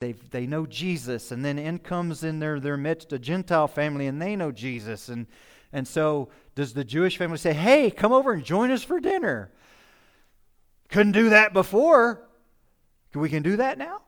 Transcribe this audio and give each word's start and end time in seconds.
they 0.00 0.12
they 0.12 0.46
know 0.46 0.64
Jesus, 0.64 1.30
and 1.30 1.44
then 1.44 1.58
in 1.58 1.78
comes 1.78 2.24
in 2.24 2.38
their, 2.38 2.58
their 2.58 2.78
midst 2.78 3.12
a 3.12 3.18
Gentile 3.18 3.68
family, 3.68 4.06
and 4.06 4.20
they 4.20 4.34
know 4.34 4.50
Jesus. 4.50 5.10
And, 5.10 5.26
and 5.74 5.86
so, 5.86 6.30
does 6.54 6.72
the 6.72 6.84
Jewish 6.84 7.18
family 7.18 7.36
say, 7.36 7.52
Hey, 7.52 7.90
come 7.90 8.10
over 8.10 8.32
and 8.32 8.42
join 8.42 8.70
us 8.70 8.82
for 8.82 8.98
dinner? 8.98 9.52
Couldn't 10.88 11.12
do 11.12 11.28
that 11.28 11.52
before. 11.52 12.26
We 13.14 13.28
can 13.28 13.42
do 13.42 13.56
that 13.58 13.76
now? 13.76 14.00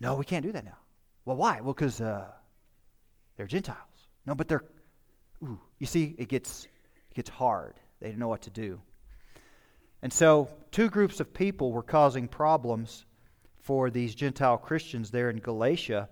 No, 0.00 0.16
we 0.16 0.24
can't 0.24 0.44
do 0.44 0.52
that 0.52 0.64
now. 0.64 0.78
Well, 1.24 1.36
why? 1.36 1.60
Well, 1.60 1.72
because 1.72 2.00
uh, 2.00 2.26
they're 3.36 3.46
Gentiles. 3.46 3.78
No, 4.26 4.34
but 4.34 4.48
they're, 4.48 4.64
ooh, 5.42 5.60
you 5.78 5.86
see, 5.86 6.16
it 6.18 6.28
gets, 6.28 6.66
it 7.10 7.14
gets 7.14 7.30
hard. 7.30 7.74
They 8.00 8.08
didn't 8.08 8.18
know 8.18 8.28
what 8.28 8.42
to 8.42 8.50
do. 8.50 8.80
And 10.02 10.12
so, 10.12 10.48
two 10.72 10.90
groups 10.90 11.20
of 11.20 11.32
people 11.32 11.72
were 11.72 11.82
causing 11.82 12.26
problems 12.26 13.04
for 13.66 13.90
these 13.90 14.14
Gentile 14.14 14.56
Christians 14.56 15.10
there 15.10 15.28
in 15.28 15.38
Galatia. 15.38 16.08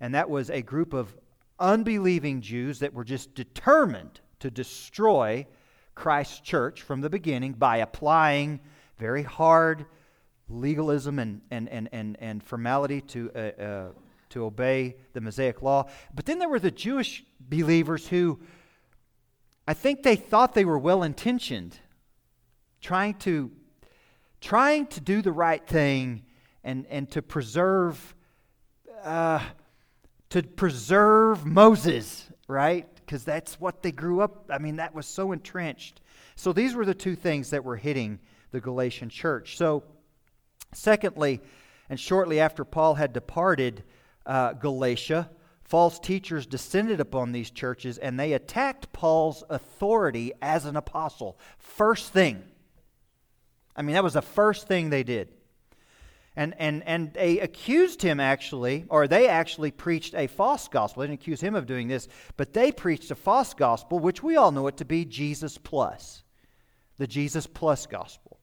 And 0.00 0.14
that 0.14 0.30
was 0.30 0.48
a 0.48 0.62
group 0.62 0.94
of 0.94 1.14
unbelieving 1.58 2.40
Jews 2.40 2.78
that 2.78 2.94
were 2.94 3.04
just 3.04 3.34
determined 3.34 4.20
to 4.38 4.50
destroy 4.50 5.46
Christ's 5.94 6.40
church 6.40 6.80
from 6.80 7.02
the 7.02 7.10
beginning 7.10 7.52
by 7.52 7.76
applying 7.76 8.60
very 8.98 9.22
hard 9.22 9.84
legalism 10.48 11.18
and, 11.18 11.42
and, 11.50 11.68
and, 11.68 11.90
and, 11.92 12.16
and 12.18 12.42
formality 12.42 13.02
to, 13.02 13.30
uh, 13.34 13.62
uh, 13.62 13.88
to 14.30 14.46
obey 14.46 14.96
the 15.12 15.20
Mosaic 15.20 15.60
law. 15.60 15.84
But 16.14 16.24
then 16.24 16.38
there 16.38 16.48
were 16.48 16.58
the 16.58 16.70
Jewish 16.70 17.22
believers 17.38 18.08
who 18.08 18.40
I 19.68 19.74
think 19.74 20.02
they 20.02 20.16
thought 20.16 20.54
they 20.54 20.64
were 20.64 20.78
well 20.78 21.02
intentioned, 21.02 21.78
trying 22.80 23.16
to, 23.18 23.50
trying 24.40 24.86
to 24.86 25.00
do 25.02 25.20
the 25.20 25.30
right 25.30 25.64
thing 25.66 26.22
and, 26.64 26.86
and 26.88 27.10
to 27.10 27.22
preserve 27.22 28.14
uh, 29.04 29.40
to 30.30 30.42
preserve 30.42 31.44
Moses, 31.44 32.30
right? 32.48 32.86
Because 32.94 33.24
that's 33.24 33.60
what 33.60 33.82
they 33.82 33.92
grew 33.92 34.20
up. 34.20 34.46
I 34.50 34.58
mean, 34.58 34.76
that 34.76 34.94
was 34.94 35.06
so 35.06 35.32
entrenched. 35.32 36.00
So 36.36 36.52
these 36.52 36.74
were 36.74 36.84
the 36.84 36.94
two 36.94 37.16
things 37.16 37.50
that 37.50 37.64
were 37.64 37.76
hitting 37.76 38.20
the 38.52 38.60
Galatian 38.60 39.08
church. 39.08 39.56
So, 39.56 39.82
secondly, 40.72 41.40
and 41.88 41.98
shortly 41.98 42.40
after 42.40 42.64
Paul 42.64 42.94
had 42.94 43.12
departed 43.12 43.82
uh, 44.24 44.52
Galatia, 44.52 45.28
false 45.64 45.98
teachers 45.98 46.46
descended 46.46 47.00
upon 47.00 47.32
these 47.32 47.50
churches 47.50 47.98
and 47.98 48.18
they 48.18 48.32
attacked 48.32 48.92
Paul's 48.92 49.42
authority 49.50 50.32
as 50.40 50.64
an 50.64 50.76
apostle. 50.76 51.38
First 51.58 52.12
thing. 52.12 52.42
I 53.74 53.82
mean, 53.82 53.94
that 53.94 54.04
was 54.04 54.14
the 54.14 54.22
first 54.22 54.68
thing 54.68 54.90
they 54.90 55.02
did. 55.02 55.28
And, 56.36 56.54
and, 56.58 56.82
and 56.84 57.12
they 57.12 57.40
accused 57.40 58.02
him 58.02 58.20
actually, 58.20 58.84
or 58.88 59.08
they 59.08 59.28
actually 59.28 59.72
preached 59.72 60.14
a 60.14 60.28
false 60.28 60.68
gospel. 60.68 61.00
They 61.00 61.08
didn't 61.08 61.20
accuse 61.20 61.40
him 61.40 61.54
of 61.54 61.66
doing 61.66 61.88
this, 61.88 62.08
but 62.36 62.52
they 62.52 62.70
preached 62.70 63.10
a 63.10 63.16
false 63.16 63.52
gospel, 63.52 63.98
which 63.98 64.22
we 64.22 64.36
all 64.36 64.52
know 64.52 64.68
it 64.68 64.76
to 64.78 64.84
be 64.84 65.04
Jesus 65.04 65.58
plus, 65.58 66.22
the 66.98 67.06
Jesus 67.06 67.46
plus 67.46 67.86
gospel. 67.86 68.38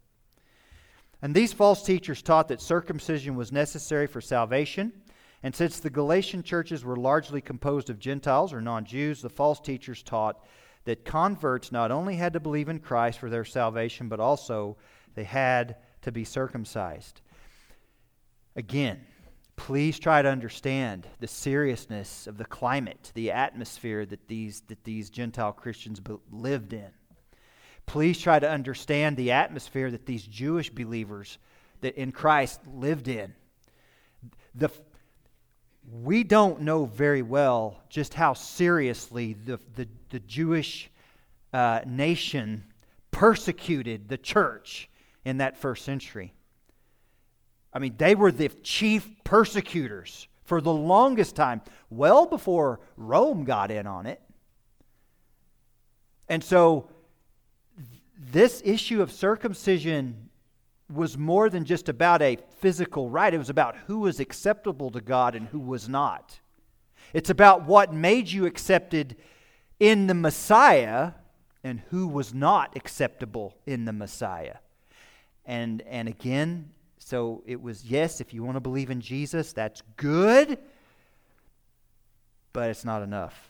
And 1.21 1.33
these 1.33 1.53
false 1.53 1.83
teachers 1.83 2.21
taught 2.21 2.49
that 2.49 2.61
circumcision 2.61 3.35
was 3.35 3.52
necessary 3.52 4.05
for 4.05 4.21
salvation. 4.21 4.93
And 5.41 5.55
since 5.55 5.80
the 5.80 5.89
Galatian 5.89 6.43
churches 6.43 6.83
were 6.83 6.95
largely 6.95 7.41
composed 7.41 7.89
of 7.89 7.99
Gentiles 7.99 8.53
or 8.53 8.61
non 8.61 8.85
Jews, 8.85 9.21
the 9.21 9.30
false 9.30 9.59
teachers 9.59 10.03
taught 10.03 10.43
that 10.83 11.05
converts 11.05 11.71
not 11.71 11.91
only 11.91 12.15
had 12.15 12.33
to 12.33 12.39
believe 12.39 12.69
in 12.69 12.80
Christ 12.80 13.19
for 13.19 13.30
their 13.30 13.45
salvation, 13.45 14.09
but 14.09 14.19
also 14.19 14.77
they 15.15 15.23
had 15.23 15.77
to 16.02 16.11
be 16.11 16.23
circumcised. 16.23 17.21
Again, 18.58 19.00
please 19.55 20.00
try 20.00 20.23
to 20.23 20.27
understand 20.27 21.05
the 21.19 21.27
seriousness 21.27 22.25
of 22.25 22.39
the 22.39 22.45
climate, 22.45 23.11
the 23.14 23.31
atmosphere 23.31 24.03
that 24.08 24.27
these, 24.27 24.61
that 24.61 24.83
these 24.83 25.11
Gentile 25.11 25.53
Christians 25.53 26.02
lived 26.31 26.73
in. 26.73 26.89
Please 27.86 28.20
try 28.20 28.39
to 28.39 28.49
understand 28.49 29.15
the 29.15 29.32
atmosphere 29.32 29.92
that 29.92 30.08
these 30.08 30.23
Jewish 30.23 30.71
believers 30.71 31.37
that 31.82 31.95
in 31.95 32.11
Christ 32.11 32.59
lived 32.67 33.08
in. 33.08 33.36
The, 34.55 34.70
we 36.02 36.23
don't 36.23 36.61
know 36.61 36.86
very 36.86 37.21
well 37.21 37.80
just 37.89 38.15
how 38.15 38.33
seriously 38.33 39.33
the, 39.33 39.59
the, 39.76 39.87
the 40.09 40.20
Jewish 40.21 40.89
uh, 41.53 41.82
nation 41.86 42.64
persecuted 43.11 44.09
the 44.09 44.17
church 44.17 44.89
in 45.23 45.37
that 45.37 45.58
first 45.58 45.86
century. 45.86 46.33
I 47.73 47.80
mean, 47.80 47.95
they 47.98 48.16
were 48.16 48.32
the 48.32 48.50
chief 48.50 49.08
persecutors 49.23 50.28
for 50.44 50.61
the 50.61 50.73
longest 50.73 51.36
time, 51.36 51.61
well 51.89 52.26
before 52.26 52.80
Rome 52.95 53.44
got 53.44 53.70
in 53.70 53.86
on 53.86 54.05
it. 54.05 54.22
And 56.30 56.44
so, 56.44 56.89
this 58.32 58.61
issue 58.66 59.02
of 59.02 59.11
circumcision 59.11 60.30
was 60.92 61.17
more 61.17 61.50
than 61.50 61.66
just 61.66 61.89
about 61.89 62.22
a 62.22 62.38
physical 62.60 63.10
rite, 63.10 63.33
it 63.33 63.38
was 63.38 63.50
about 63.50 63.76
who 63.88 64.00
was 64.00 64.20
acceptable 64.20 64.89
to 64.92 65.02
God 65.02 65.36
and 65.36 65.48
who 65.48 65.60
was 65.60 65.89
not. 65.89 66.39
It's 67.14 67.30
about 67.30 67.66
what 67.66 67.94
made 67.94 68.30
you 68.30 68.45
accepted 68.45 69.17
in 69.80 70.08
the 70.08 70.14
Messiah 70.14 71.11
and 71.64 71.82
who 71.89 72.08
was 72.08 72.33
not 72.33 72.76
acceptable 72.76 73.56
in 73.66 73.86
the 73.86 73.94
Messiah. 73.94 74.58
And, 75.45 75.82
and 75.83 76.08
again, 76.08 76.72
so 76.99 77.43
it 77.45 77.61
was, 77.61 77.85
yes, 77.85 78.19
if 78.21 78.33
you 78.33 78.43
want 78.43 78.55
to 78.55 78.61
believe 78.61 78.89
in 78.89 79.02
Jesus, 79.02 79.53
that's 79.53 79.81
good, 79.95 80.58
but 82.53 82.69
it's 82.69 82.83
not 82.83 83.02
enough. 83.02 83.49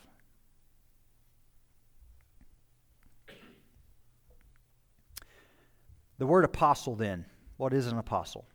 The 6.17 6.27
word 6.27 6.45
apostle, 6.45 6.95
then, 6.95 7.25
what 7.57 7.73
is 7.73 7.87
an 7.87 7.97
apostle? 7.97 8.45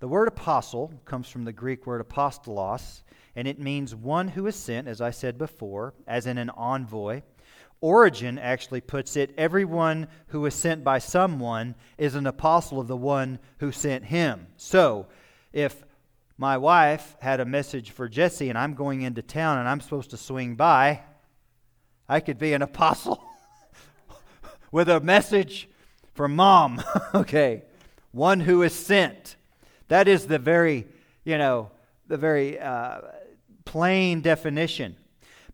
The 0.00 0.08
word 0.08 0.28
apostle 0.28 0.92
comes 1.04 1.28
from 1.28 1.44
the 1.44 1.52
Greek 1.52 1.86
word 1.86 2.06
apostolos, 2.06 3.02
and 3.34 3.48
it 3.48 3.58
means 3.58 3.94
one 3.94 4.28
who 4.28 4.46
is 4.46 4.54
sent, 4.54 4.86
as 4.86 5.00
I 5.00 5.10
said 5.10 5.38
before, 5.38 5.94
as 6.06 6.26
in 6.26 6.36
an 6.38 6.50
envoy 6.50 7.22
Origen 7.84 8.38
actually 8.38 8.80
puts 8.80 9.14
it 9.14 9.34
everyone 9.36 10.08
who 10.28 10.46
is 10.46 10.54
sent 10.54 10.82
by 10.82 10.98
someone 10.98 11.74
is 11.98 12.14
an 12.14 12.26
apostle 12.26 12.80
of 12.80 12.88
the 12.88 12.96
one 12.96 13.38
who 13.58 13.70
sent 13.72 14.06
him. 14.06 14.46
So, 14.56 15.06
if 15.52 15.84
my 16.38 16.56
wife 16.56 17.14
had 17.20 17.40
a 17.40 17.44
message 17.44 17.90
for 17.90 18.08
Jesse 18.08 18.48
and 18.48 18.56
I'm 18.56 18.72
going 18.72 19.02
into 19.02 19.20
town 19.20 19.58
and 19.58 19.68
I'm 19.68 19.82
supposed 19.82 20.08
to 20.12 20.16
swing 20.16 20.54
by, 20.54 21.02
I 22.08 22.20
could 22.20 22.38
be 22.38 22.54
an 22.54 22.62
apostle 22.62 23.22
with 24.72 24.88
a 24.88 25.00
message 25.00 25.68
from 26.14 26.34
mom. 26.34 26.82
okay. 27.14 27.64
One 28.12 28.40
who 28.40 28.62
is 28.62 28.72
sent. 28.72 29.36
That 29.88 30.08
is 30.08 30.26
the 30.26 30.38
very, 30.38 30.86
you 31.22 31.36
know, 31.36 31.70
the 32.06 32.16
very 32.16 32.58
uh, 32.58 33.02
plain 33.66 34.22
definition. 34.22 34.96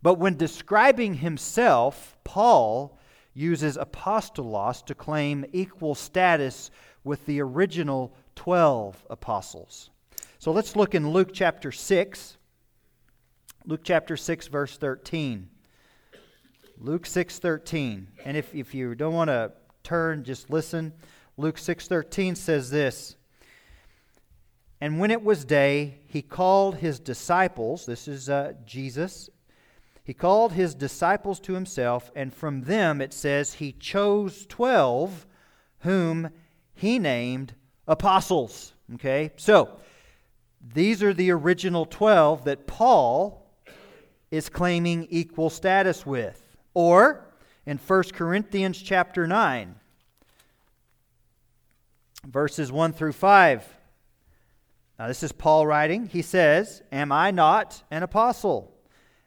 But 0.01 0.15
when 0.15 0.37
describing 0.37 1.15
himself, 1.15 2.17
Paul 2.25 2.99
uses 3.35 3.77
apostolos 3.77 4.85
to 4.87 4.95
claim 4.95 5.45
equal 5.53 5.95
status 5.95 6.71
with 7.05 7.25
the 7.27 7.41
original 7.41 8.15
12 8.37 9.07
apostles. 9.09 9.91
So 10.39 10.53
let's 10.53 10.77
look 10.77 10.95
in 10.95 11.11
Luke 11.11 11.31
chapter 11.33 11.73
6. 11.73 12.37
Luke 13.67 13.81
chapter 13.85 14.17
6, 14.17 14.49
verse 14.49 14.77
13. 14.77 15.49
Luke 16.83 17.05
6:13. 17.05 18.07
And 18.25 18.37
if, 18.39 18.55
if 18.55 18.75
you 18.75 18.95
don't 18.95 19.13
want 19.13 19.29
to 19.29 19.53
turn, 19.83 20.25
just 20.25 20.49
listen. 20.49 20.95
Luke 21.37 21.57
6:13 21.57 22.37
says 22.37 22.71
this. 22.71 23.17
And 24.81 24.99
when 24.99 25.11
it 25.11 25.23
was 25.23 25.45
day, 25.45 26.01
he 26.07 26.23
called 26.23 26.77
his 26.77 26.99
disciples, 26.99 27.85
this 27.85 28.09
is 28.09 28.31
uh, 28.31 28.55
Jesus 28.65 29.29
he 30.11 30.15
called 30.15 30.55
his 30.55 30.75
disciples 30.75 31.39
to 31.39 31.53
himself, 31.53 32.11
and 32.17 32.35
from 32.35 32.63
them 32.63 33.01
it 33.01 33.13
says 33.13 33.55
he 33.55 33.71
chose 33.71 34.45
12 34.47 35.25
whom 35.83 36.31
he 36.75 36.99
named 36.99 37.55
apostles. 37.87 38.73
Okay? 38.95 39.31
So, 39.37 39.79
these 40.75 41.01
are 41.05 41.15
the 41.15 41.31
original 41.31 41.87
12 41.87 42.43
that 42.43 42.67
Paul 42.67 43.47
is 44.33 44.49
claiming 44.49 45.07
equal 45.11 45.49
status 45.49 46.05
with. 46.05 46.57
Or 46.75 47.33
in 47.65 47.79
1 47.79 48.03
Corinthians 48.13 48.83
chapter 48.83 49.29
9, 49.29 49.77
verses 52.27 52.73
1 52.73 52.95
through 52.95 53.13
5. 53.13 53.77
Now, 54.99 55.07
this 55.07 55.23
is 55.23 55.31
Paul 55.31 55.69
writing. 55.69 56.07
He 56.09 56.23
says, 56.23 56.83
Am 56.91 57.13
I 57.13 57.31
not 57.31 57.85
an 57.93 58.03
apostle? 58.03 58.75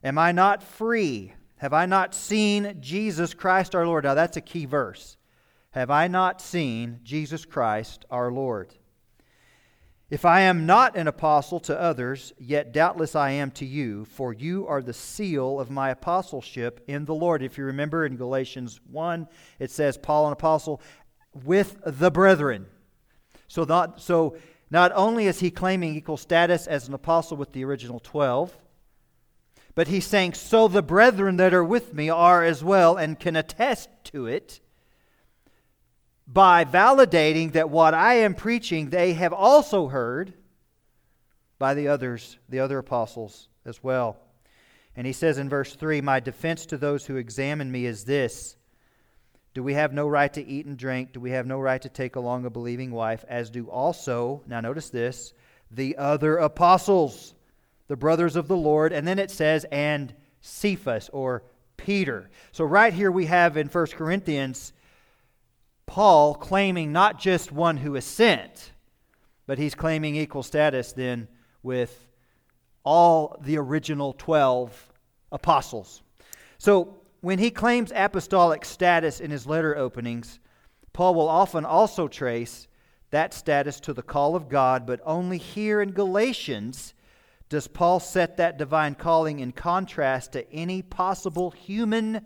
Am 0.04 0.18
I 0.18 0.32
not 0.32 0.62
free? 0.62 1.34
Have 1.58 1.74
I 1.74 1.86
not 1.86 2.14
seen 2.14 2.78
Jesus 2.82 3.34
Christ 3.34 3.74
our 3.74 3.88
Lord? 3.88 4.04
Now 4.04 4.14
that's 4.14 4.38
a 4.38 4.42
key 4.42 4.66
verse. 4.66 5.18
Have 5.72 5.90
I 5.90 6.08
not 6.08 6.42
seen 6.42 7.00
Jesus 7.04 7.46
Christ 7.46 8.06
our 8.12 8.32
Lord? 8.32 8.74
If 10.10 10.26
I 10.26 10.42
am 10.42 10.68
not 10.68 10.96
an 10.96 11.08
apostle 11.08 11.60
to 11.62 11.80
others, 11.80 12.34
yet 12.38 12.72
doubtless 12.72 13.16
I 13.16 13.32
am 13.32 13.50
to 13.52 13.66
you, 13.66 14.06
for 14.06 14.32
you 14.32 14.68
are 14.68 14.84
the 14.84 14.94
seal 14.94 15.60
of 15.60 15.72
my 15.72 15.90
apostleship 15.90 16.84
in 16.88 17.06
the 17.06 17.16
Lord. 17.16 17.42
If 17.42 17.58
you 17.58 17.64
remember 17.64 18.06
in 18.06 18.18
Galatians 18.18 18.80
1, 18.92 19.28
it 19.58 19.72
says, 19.72 19.98
Paul, 19.98 20.28
an 20.28 20.34
apostle, 20.34 20.82
with 21.34 21.78
the 21.84 22.12
brethren. 22.12 22.68
So 23.48 23.64
not, 23.64 24.02
so 24.02 24.38
not 24.70 24.92
only 24.94 25.26
is 25.26 25.40
he 25.40 25.50
claiming 25.50 25.96
equal 25.96 26.18
status 26.18 26.68
as 26.68 26.88
an 26.88 26.94
apostle 26.94 27.38
with 27.38 27.52
the 27.52 27.64
original 27.66 28.00
12, 28.00 28.56
but 29.76 29.88
he's 29.88 30.06
saying, 30.06 30.34
So 30.34 30.68
the 30.68 30.82
brethren 30.82 31.38
that 31.38 31.54
are 31.54 31.64
with 31.64 31.94
me 31.94 32.10
are 32.10 32.44
as 32.44 32.64
well 32.64 32.96
and 32.98 33.20
can 33.20 33.36
attest 33.36 33.90
to 34.06 34.28
it 34.28 34.60
by 36.28 36.64
validating 36.64 37.54
that 37.54 37.70
what 37.70 37.94
I 37.94 38.16
am 38.16 38.36
preaching 38.36 38.90
they 38.90 39.14
have 39.14 39.34
also 39.34 39.88
heard 39.88 40.34
by 41.60 41.74
the 41.74 41.88
others, 41.88 42.38
the 42.50 42.60
other 42.60 42.78
apostles 42.78 43.48
as 43.66 43.84
well. 43.84 44.18
And 44.96 45.08
he 45.08 45.14
says 45.14 45.38
in 45.38 45.50
verse 45.50 45.76
3 45.76 46.02
My 46.02 46.20
defense 46.20 46.66
to 46.68 46.78
those 46.78 47.06
who 47.06 47.16
examine 47.18 47.72
me 47.72 47.86
is 47.86 48.06
this 48.06 48.56
Do 49.54 49.64
we 49.64 49.74
have 49.74 49.94
no 49.94 50.08
right 50.08 50.32
to 50.34 50.46
eat 50.46 50.66
and 50.66 50.78
drink? 50.78 51.14
Do 51.14 51.20
we 51.20 51.32
have 51.32 51.48
no 51.48 51.60
right 51.60 51.82
to 51.82 51.90
take 51.90 52.16
along 52.16 52.46
a 52.46 52.50
believing 52.50 52.92
wife? 52.92 53.26
As 53.28 53.50
do 53.50 53.70
also, 53.70 54.44
now 54.48 54.62
notice 54.62 54.90
this, 54.90 55.34
the 55.72 55.98
other 55.98 56.38
apostles, 56.38 57.33
the 57.88 57.96
brothers 57.96 58.36
of 58.36 58.48
the 58.48 58.58
Lord. 58.58 58.94
And 58.94 59.08
then 59.08 59.20
it 59.20 59.32
says, 59.32 59.66
and 59.72 60.14
Cephas 60.42 61.10
or 61.14 61.44
Peter. 61.78 62.30
So 62.52 62.64
right 62.64 62.94
here 62.94 63.12
we 63.12 63.26
have 63.26 63.58
in 63.58 63.68
1 63.68 63.88
Corinthians 63.88 64.74
Paul 65.86 66.36
claiming 66.36 66.92
not 66.92 67.20
just 67.20 67.52
one 67.52 67.78
who 67.78 67.96
is 67.96 68.06
sent, 68.06 68.72
but 69.46 69.58
he's 69.58 69.76
claiming 69.76 70.16
equal 70.16 70.44
status 70.44 70.94
then 70.94 71.28
with 71.62 72.08
all 72.84 73.38
the 73.42 73.58
original 73.58 74.14
12 74.14 74.92
apostles. 75.32 76.02
So 76.58 77.02
when 77.22 77.40
he 77.40 77.52
claims 77.52 77.92
apostolic 77.94 78.66
status 78.66 79.20
in 79.20 79.32
his 79.32 79.46
letter 79.46 79.78
openings, 79.78 80.40
Paul 80.94 81.16
will 81.16 81.30
often 81.30 81.66
also 81.66 82.08
trace 82.08 82.68
that 83.12 83.34
status 83.34 83.80
to 83.82 83.94
the 83.94 84.02
call 84.02 84.36
of 84.36 84.50
God, 84.50 84.86
but 84.86 85.00
only 85.06 85.38
here 85.38 85.82
in 85.82 85.92
Galatians 85.92 86.94
does 87.54 87.68
Paul 87.68 88.02
set 88.02 88.38
that 88.38 88.58
divine 88.58 88.96
calling 88.96 89.40
in 89.40 89.54
contrast 89.54 90.34
to 90.34 90.52
any 90.52 90.82
possible 90.82 91.52
human 91.52 92.26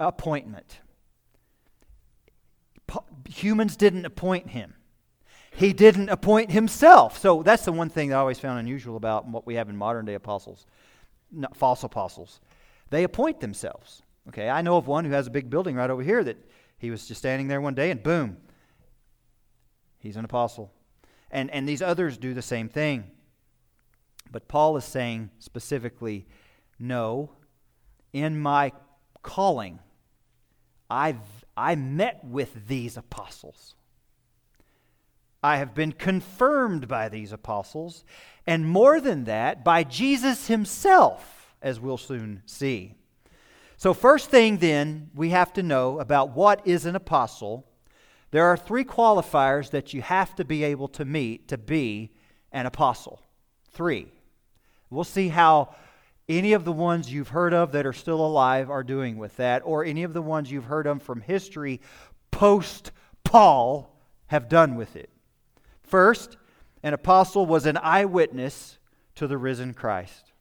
appointment 0.00 0.80
humans 3.28 3.76
didn't 3.76 4.04
appoint 4.04 4.50
him. 4.50 4.74
He 5.50 5.72
didn't 5.72 6.08
appoint 6.08 6.50
himself. 6.50 7.18
So 7.18 7.42
that's 7.42 7.64
the 7.64 7.72
one 7.72 7.88
thing 7.88 8.12
I 8.12 8.16
always 8.16 8.38
found 8.38 8.58
unusual 8.58 8.96
about 8.96 9.26
what 9.26 9.46
we 9.46 9.54
have 9.54 9.68
in 9.68 9.76
modern 9.76 10.04
day 10.04 10.14
apostles, 10.14 10.66
false 11.54 11.82
apostles. 11.82 12.40
They 12.90 13.04
appoint 13.04 13.40
themselves. 13.40 14.02
Okay, 14.28 14.48
I 14.48 14.62
know 14.62 14.76
of 14.76 14.86
one 14.86 15.04
who 15.04 15.12
has 15.12 15.26
a 15.26 15.30
big 15.30 15.48
building 15.48 15.74
right 15.74 15.90
over 15.90 16.02
here 16.02 16.22
that 16.22 16.36
he 16.78 16.90
was 16.90 17.08
just 17.08 17.18
standing 17.18 17.48
there 17.48 17.60
one 17.60 17.74
day 17.74 17.90
and 17.90 18.02
boom, 18.02 18.36
he's 19.98 20.16
an 20.16 20.24
apostle. 20.24 20.72
And, 21.30 21.50
and 21.50 21.68
these 21.68 21.82
others 21.82 22.16
do 22.18 22.34
the 22.34 22.42
same 22.42 22.68
thing. 22.68 23.10
But 24.30 24.48
Paul 24.48 24.76
is 24.76 24.84
saying 24.84 25.30
specifically, 25.38 26.26
no, 26.78 27.30
in 28.12 28.38
my 28.38 28.72
calling, 29.22 29.78
I've 30.90 31.16
I 31.56 31.74
met 31.74 32.24
with 32.24 32.68
these 32.68 32.96
apostles. 32.96 33.74
I 35.42 35.56
have 35.56 35.74
been 35.74 35.92
confirmed 35.92 36.86
by 36.86 37.08
these 37.08 37.32
apostles, 37.32 38.04
and 38.46 38.68
more 38.68 39.00
than 39.00 39.24
that, 39.24 39.64
by 39.64 39.82
Jesus 39.82 40.46
himself, 40.46 41.54
as 41.60 41.80
we'll 41.80 41.98
soon 41.98 42.42
see. 42.46 42.94
So, 43.76 43.92
first 43.94 44.30
thing 44.30 44.58
then, 44.58 45.10
we 45.14 45.30
have 45.30 45.52
to 45.54 45.62
know 45.62 45.98
about 45.98 46.34
what 46.34 46.66
is 46.66 46.86
an 46.86 46.96
apostle. 46.96 47.66
There 48.30 48.46
are 48.46 48.56
three 48.56 48.84
qualifiers 48.84 49.70
that 49.70 49.92
you 49.94 50.02
have 50.02 50.34
to 50.36 50.44
be 50.44 50.62
able 50.64 50.88
to 50.88 51.04
meet 51.04 51.48
to 51.48 51.58
be 51.58 52.10
an 52.52 52.66
apostle. 52.66 53.20
Three. 53.70 54.08
We'll 54.90 55.04
see 55.04 55.28
how 55.28 55.74
any 56.28 56.52
of 56.52 56.64
the 56.64 56.72
ones 56.72 57.12
you've 57.12 57.28
heard 57.28 57.54
of 57.54 57.72
that 57.72 57.86
are 57.86 57.92
still 57.92 58.20
alive 58.24 58.70
are 58.70 58.82
doing 58.82 59.16
with 59.16 59.36
that, 59.36 59.62
or 59.64 59.84
any 59.84 60.02
of 60.02 60.12
the 60.12 60.22
ones 60.22 60.50
you've 60.50 60.64
heard 60.64 60.86
of 60.86 61.02
from 61.02 61.20
history 61.20 61.80
post 62.30 62.92
Paul 63.24 63.94
have 64.26 64.48
done 64.48 64.74
with 64.74 64.94
it. 64.96 65.10
First, 65.82 66.36
an 66.82 66.94
apostle 66.94 67.46
was 67.46 67.66
an 67.66 67.78
eyewitness 67.78 68.78
to 69.16 69.26
the 69.26 69.38
risen 69.38 69.74
Christ. 69.74 70.32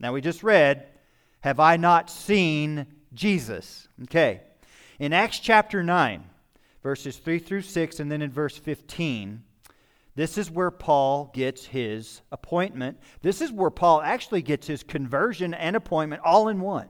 Now, 0.00 0.12
we 0.12 0.20
just 0.20 0.42
read, 0.42 0.86
Have 1.40 1.60
I 1.60 1.76
not 1.76 2.10
seen 2.10 2.86
Jesus? 3.12 3.88
Okay. 4.04 4.42
In 4.98 5.12
Acts 5.12 5.38
chapter 5.38 5.82
9, 5.82 6.24
verses 6.82 7.16
3 7.16 7.38
through 7.38 7.62
6, 7.62 8.00
and 8.00 8.10
then 8.10 8.22
in 8.22 8.30
verse 8.30 8.56
15, 8.56 9.42
this 10.16 10.38
is 10.38 10.50
where 10.50 10.70
Paul 10.70 11.30
gets 11.34 11.66
his 11.66 12.22
appointment. 12.30 12.98
This 13.22 13.40
is 13.40 13.50
where 13.50 13.70
Paul 13.70 14.00
actually 14.00 14.42
gets 14.42 14.66
his 14.66 14.84
conversion 14.84 15.54
and 15.54 15.74
appointment 15.74 16.22
all 16.24 16.48
in 16.48 16.60
one. 16.60 16.88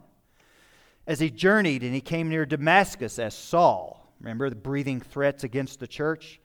As 1.06 1.20
he 1.20 1.30
journeyed 1.30 1.82
and 1.82 1.94
he 1.94 2.00
came 2.00 2.28
near 2.28 2.44
Damascus 2.44 3.18
as 3.18 3.34
Saul, 3.34 4.12
remember 4.20 4.50
the 4.50 4.56
breathing 4.56 5.00
threats 5.00 5.44
against 5.44 5.80
the 5.80 5.86
church? 5.86 6.40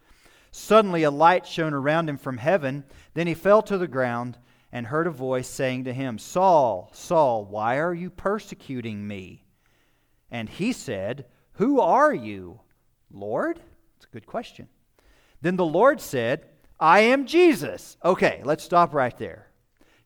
Suddenly 0.51 1.03
a 1.03 1.11
light 1.11 1.45
shone 1.45 1.73
around 1.73 2.09
him 2.09 2.17
from 2.17 2.37
heaven. 2.37 2.85
Then 3.13 3.27
he 3.27 3.33
fell 3.33 3.61
to 3.63 3.77
the 3.77 3.87
ground 3.87 4.37
and 4.71 4.87
heard 4.87 5.07
a 5.07 5.11
voice 5.11 5.47
saying 5.47 5.83
to 5.83 5.93
him, 5.93 6.17
Saul, 6.17 6.89
Saul, 6.93 7.45
why 7.45 7.77
are 7.77 7.93
you 7.93 8.09
persecuting 8.09 9.05
me? 9.05 9.43
And 10.31 10.47
he 10.47 10.71
said, 10.73 11.25
Who 11.53 11.81
are 11.81 12.13
you, 12.13 12.61
Lord? 13.11 13.59
It's 13.97 14.05
a 14.05 14.13
good 14.13 14.25
question. 14.25 14.69
Then 15.41 15.55
the 15.55 15.65
Lord 15.65 16.01
said, 16.01 16.45
I 16.79 17.01
am 17.01 17.25
Jesus. 17.25 17.97
Okay, 18.03 18.41
let's 18.43 18.63
stop 18.63 18.93
right 18.93 19.17
there. 19.17 19.47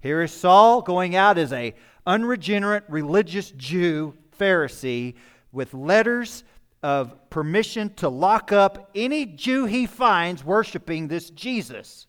Here 0.01 0.21
is 0.21 0.31
Saul 0.31 0.81
going 0.81 1.15
out 1.15 1.37
as 1.37 1.53
a 1.53 1.75
unregenerate 2.05 2.83
religious 2.89 3.51
Jew, 3.51 4.15
Pharisee, 4.37 5.15
with 5.51 5.73
letters 5.73 6.43
of 6.81 7.29
permission 7.29 7.93
to 7.95 8.09
lock 8.09 8.51
up 8.51 8.89
any 8.93 9.25
Jew 9.25 9.65
he 9.65 9.85
finds 9.85 10.43
worshiping 10.43 11.07
this 11.07 11.29
Jesus, 11.29 12.07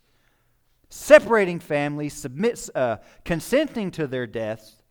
separating 0.88 1.60
families, 1.60 2.14
submits, 2.14 2.70
uh, 2.74 2.96
consenting 3.24 3.90
to 3.92 4.06
their 4.06 4.26
deaths, 4.26 4.82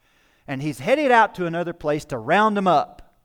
and 0.47 0.61
he's 0.61 0.79
headed 0.79 1.11
out 1.11 1.35
to 1.35 1.45
another 1.45 1.73
place 1.73 2.05
to 2.05 2.17
round 2.17 2.55
them 2.55 2.67
up. 2.67 3.15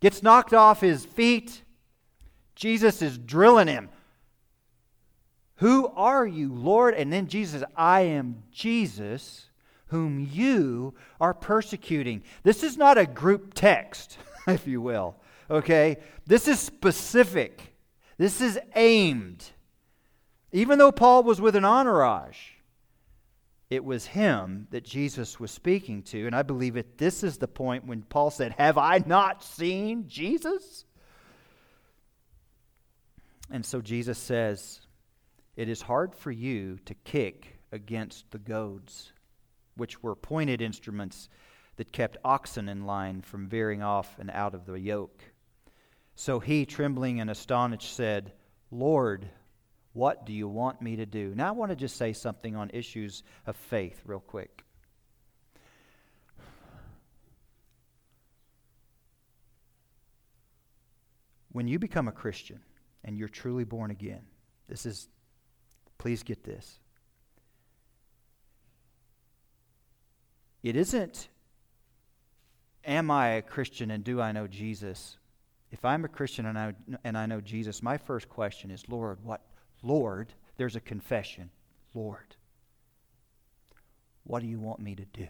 Gets 0.00 0.22
knocked 0.22 0.54
off 0.54 0.80
his 0.80 1.04
feet. 1.04 1.62
Jesus 2.54 3.02
is 3.02 3.18
drilling 3.18 3.68
him. 3.68 3.90
Who 5.58 5.88
are 5.88 6.26
you, 6.26 6.52
Lord? 6.52 6.94
And 6.94 7.12
then 7.12 7.26
Jesus, 7.26 7.64
I 7.76 8.02
am 8.02 8.42
Jesus 8.52 9.46
whom 9.88 10.28
you 10.32 10.94
are 11.20 11.34
persecuting. 11.34 12.22
This 12.42 12.62
is 12.62 12.76
not 12.76 12.98
a 12.98 13.06
group 13.06 13.54
text, 13.54 14.18
if 14.46 14.66
you 14.66 14.80
will. 14.80 15.16
Okay? 15.50 15.96
This 16.26 16.46
is 16.46 16.60
specific. 16.60 17.74
This 18.18 18.40
is 18.40 18.58
aimed. 18.76 19.44
Even 20.52 20.78
though 20.78 20.92
Paul 20.92 21.24
was 21.24 21.40
with 21.40 21.56
an 21.56 21.64
entourage, 21.64 22.38
it 23.70 23.84
was 23.84 24.06
him 24.06 24.66
that 24.70 24.84
Jesus 24.84 25.40
was 25.40 25.50
speaking 25.50 26.02
to. 26.04 26.26
And 26.26 26.34
I 26.34 26.42
believe 26.42 26.74
that 26.74 26.98
this 26.98 27.22
is 27.22 27.38
the 27.38 27.48
point 27.48 27.86
when 27.86 28.02
Paul 28.02 28.30
said, 28.30 28.52
Have 28.58 28.78
I 28.78 29.02
not 29.04 29.42
seen 29.42 30.08
Jesus? 30.08 30.84
And 33.50 33.64
so 33.64 33.80
Jesus 33.80 34.18
says, 34.18 34.80
it 35.58 35.68
is 35.68 35.82
hard 35.82 36.14
for 36.14 36.30
you 36.30 36.78
to 36.84 36.94
kick 36.94 37.58
against 37.72 38.30
the 38.30 38.38
goads, 38.38 39.12
which 39.76 40.00
were 40.04 40.14
pointed 40.14 40.62
instruments 40.62 41.28
that 41.74 41.90
kept 41.90 42.16
oxen 42.24 42.68
in 42.68 42.86
line 42.86 43.22
from 43.22 43.48
veering 43.48 43.82
off 43.82 44.20
and 44.20 44.30
out 44.30 44.54
of 44.54 44.66
the 44.66 44.78
yoke. 44.78 45.20
So 46.14 46.38
he, 46.38 46.64
trembling 46.64 47.20
and 47.20 47.28
astonished, 47.28 47.92
said, 47.92 48.30
Lord, 48.70 49.28
what 49.94 50.24
do 50.24 50.32
you 50.32 50.46
want 50.46 50.80
me 50.80 50.94
to 50.94 51.06
do? 51.06 51.34
Now 51.34 51.48
I 51.48 51.50
want 51.50 51.70
to 51.72 51.76
just 51.76 51.96
say 51.96 52.12
something 52.12 52.54
on 52.54 52.70
issues 52.72 53.24
of 53.44 53.56
faith, 53.56 54.00
real 54.04 54.20
quick. 54.20 54.62
When 61.50 61.66
you 61.66 61.80
become 61.80 62.06
a 62.06 62.12
Christian 62.12 62.60
and 63.02 63.18
you're 63.18 63.28
truly 63.28 63.64
born 63.64 63.90
again, 63.90 64.22
this 64.68 64.86
is 64.86 65.08
Please 65.98 66.22
get 66.22 66.44
this. 66.44 66.78
It 70.62 70.76
isn't, 70.76 71.28
am 72.84 73.10
I 73.10 73.28
a 73.30 73.42
Christian 73.42 73.90
and 73.90 74.02
do 74.02 74.20
I 74.20 74.32
know 74.32 74.46
Jesus? 74.46 75.18
If 75.70 75.84
I'm 75.84 76.04
a 76.04 76.08
Christian 76.08 76.46
and 76.46 76.58
I, 76.58 76.74
and 77.04 77.16
I 77.16 77.26
know 77.26 77.40
Jesus, 77.40 77.82
my 77.82 77.98
first 77.98 78.28
question 78.28 78.70
is, 78.70 78.88
Lord, 78.88 79.18
what, 79.22 79.42
Lord, 79.82 80.32
there's 80.56 80.76
a 80.76 80.80
confession 80.80 81.50
Lord, 81.94 82.36
what 84.24 84.40
do 84.40 84.46
you 84.46 84.60
want 84.60 84.78
me 84.78 84.94
to 84.94 85.04
do? 85.06 85.26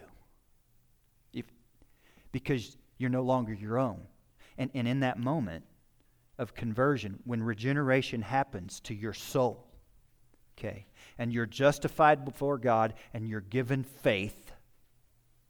If, 1.33 1.45
because 2.31 2.77
you're 2.97 3.09
no 3.09 3.23
longer 3.23 3.53
your 3.53 3.79
own. 3.79 4.01
And, 4.57 4.69
and 4.73 4.87
in 4.87 4.99
that 4.99 5.17
moment 5.17 5.63
of 6.37 6.53
conversion, 6.53 7.19
when 7.23 7.41
regeneration 7.41 8.21
happens 8.21 8.81
to 8.81 8.93
your 8.93 9.13
soul, 9.13 9.68
okay, 10.59 10.85
and 11.17 11.31
you're 11.31 11.45
justified 11.45 12.25
before 12.25 12.57
God 12.57 12.93
and 13.13 13.27
you're 13.27 13.41
given 13.41 13.83
faith, 13.83 14.51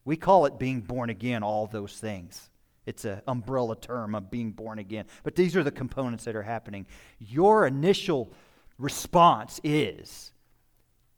we 0.05 0.15
call 0.15 0.45
it 0.45 0.59
being 0.59 0.81
born 0.81 1.09
again, 1.09 1.43
all 1.43 1.67
those 1.67 1.97
things. 1.97 2.49
It's 2.85 3.05
an 3.05 3.21
umbrella 3.27 3.75
term 3.75 4.15
of 4.15 4.31
being 4.31 4.51
born 4.51 4.79
again. 4.79 5.05
But 5.23 5.35
these 5.35 5.55
are 5.55 5.63
the 5.63 5.71
components 5.71 6.23
that 6.23 6.35
are 6.35 6.43
happening. 6.43 6.87
Your 7.19 7.67
initial 7.67 8.31
response 8.77 9.59
is, 9.63 10.31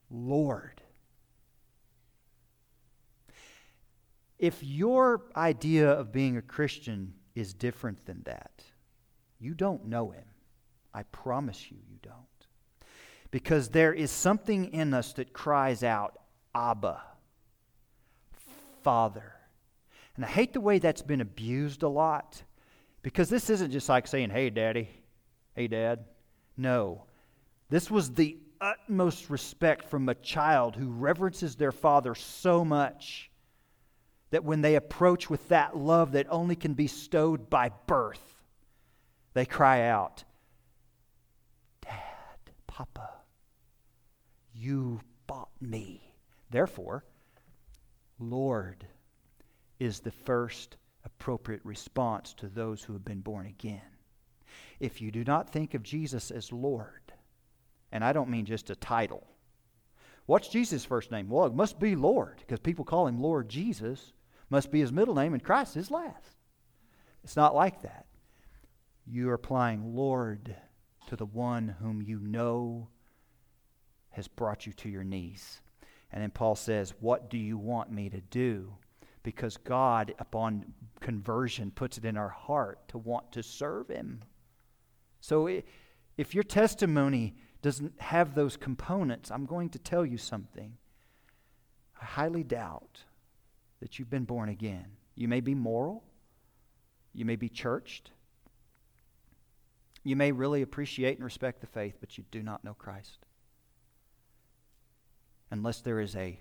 Lord. 0.10 0.82
If 4.38 4.64
your 4.64 5.22
idea 5.36 5.90
of 5.92 6.12
being 6.12 6.36
a 6.36 6.42
Christian 6.42 7.14
is 7.36 7.54
different 7.54 8.06
than 8.06 8.24
that, 8.26 8.64
you 9.40 9.54
don't 9.54 9.86
know 9.86 10.10
Him. 10.10 10.26
I 10.94 11.04
promise 11.04 11.72
you, 11.72 11.78
you 11.90 11.98
don't. 12.02 12.31
Because 13.32 13.70
there 13.70 13.94
is 13.94 14.12
something 14.12 14.74
in 14.74 14.94
us 14.94 15.14
that 15.14 15.34
cries 15.34 15.84
out, 15.84 16.20
Abba, 16.54 17.02
Father. 18.84 19.34
And 20.16 20.26
I 20.26 20.28
hate 20.28 20.54
the 20.54 20.62
way 20.62 20.80
that's 20.80 21.02
been 21.02 21.22
abused 21.22 21.84
a 21.84 21.88
lot 21.88 22.44
because 23.02 23.30
this 23.30 23.50
isn't 23.50 23.72
just 23.72 23.90
like 23.90 24.08
saying, 24.08 24.30
hey, 24.30 24.50
daddy, 24.50 24.90
hey, 25.56 25.68
dad. 25.68 26.06
No. 26.58 27.06
This 27.70 27.90
was 27.90 28.12
the 28.12 28.38
utmost 28.60 29.30
respect 29.30 29.86
from 29.90 30.10
a 30.10 30.16
child 30.16 30.76
who 30.76 30.92
reverences 30.92 31.56
their 31.56 31.72
father 31.72 32.14
so 32.14 32.64
much 32.64 33.32
that 34.30 34.44
when 34.44 34.62
they 34.62 34.76
approach 34.76 35.30
with 35.30 35.48
that 35.50 35.76
love 35.76 36.12
that 36.12 36.28
only 36.30 36.56
can 36.56 36.74
be 36.74 36.88
stowed 36.88 37.50
by 37.50 37.70
birth, 37.88 38.42
they 39.34 39.46
cry 39.46 39.84
out, 39.84 40.24
Dad, 41.82 42.54
Papa, 42.68 43.10
you 44.62 45.02
bought 45.28 45.50
me. 45.60 46.14
Therefore, 46.50 47.04
Lord 48.20 48.86
is 49.80 50.00
the 50.00 50.12
first 50.12 50.78
appropriate 51.04 51.62
response 51.64 52.34
to 52.36 52.48
those 52.48 52.84
who 52.84 52.94
have 52.94 53.04
been 53.04 53.22
born 53.22 53.48
again. 53.48 53.82
If 54.80 55.02
you 55.02 55.12
do 55.12 55.24
not 55.24 55.50
think 55.50 55.74
of 55.74 55.82
Jesus 55.84 56.30
as 56.30 56.52
Lord, 56.52 57.14
and 57.92 58.04
I 58.04 58.14
don't 58.14 58.30
mean 58.30 58.46
just 58.46 58.70
a 58.70 58.76
title. 58.76 59.28
What's 60.28 60.48
Jesus' 60.48 60.86
first 60.86 61.12
name? 61.12 61.30
Well, 61.30 61.46
it 61.46 61.56
must 61.56 61.80
be 61.80 61.96
Lord, 61.96 62.38
because 62.40 62.60
people 62.60 62.86
call 62.86 63.08
him 63.08 63.20
Lord 63.20 63.50
Jesus. 63.50 64.14
Must 64.50 64.72
be 64.72 64.82
his 64.82 64.92
middle 64.92 65.16
name, 65.16 65.34
and 65.34 65.44
Christ 65.44 65.74
his 65.74 65.90
last. 65.90 66.36
It's 67.24 67.36
not 67.36 67.56
like 67.56 67.82
that. 67.82 68.06
You 69.08 69.30
are 69.30 69.36
applying 69.36 69.96
Lord 69.96 70.56
to 71.08 71.16
the 71.16 71.26
one 71.26 71.76
whom 71.80 72.02
you 72.02 72.20
know 72.20 72.90
has 74.12 74.28
brought 74.28 74.66
you 74.66 74.74
to 74.74 74.90
your 74.90 75.04
knees. 75.04 75.62
And 76.12 76.22
then 76.22 76.32
Paul 76.32 76.56
says, 76.56 76.94
What 77.00 77.30
do 77.30 77.38
you 77.38 77.58
want 77.58 77.92
me 77.92 78.10
to 78.10 78.22
do? 78.22 78.76
because 79.24 79.58
God, 79.58 80.14
upon 80.20 80.74
conversion, 81.00 81.72
puts 81.72 81.98
it 81.98 82.06
in 82.06 82.18
our 82.18 82.30
heart 82.30 82.88
to 82.90 82.98
want 82.98 83.32
to 83.34 83.44
serve 83.44 83.90
Him. 83.90 84.22
So 85.20 85.62
if 86.18 86.34
your 86.34 86.44
testimony 86.44 87.36
doesn't 87.62 88.00
have 88.02 88.34
those 88.34 88.58
components, 88.58 89.30
I'm 89.30 89.46
going 89.46 89.70
to 89.70 89.80
tell 89.80 90.06
you 90.06 90.18
something. 90.18 90.78
I 92.02 92.06
highly 92.06 92.44
doubt 92.44 93.04
that 93.80 94.00
you've 94.00 94.10
been 94.10 94.26
born 94.26 94.50
again. 94.50 94.86
You 95.16 95.28
may 95.28 95.42
be 95.42 95.54
moral, 95.54 96.04
you 97.14 97.26
may 97.26 97.36
be 97.36 97.50
churched, 97.50 98.12
you 100.04 100.16
may 100.16 100.32
really 100.32 100.64
appreciate 100.64 101.18
and 101.18 101.24
respect 101.24 101.62
the 101.62 101.68
faith, 101.68 101.98
but 102.00 102.18
you 102.18 102.24
do 102.32 102.42
not 102.42 102.64
know 102.64 102.74
Christ. 102.74 103.20
Unless 105.52 105.82
there 105.82 106.00
is 106.00 106.16
a 106.16 106.40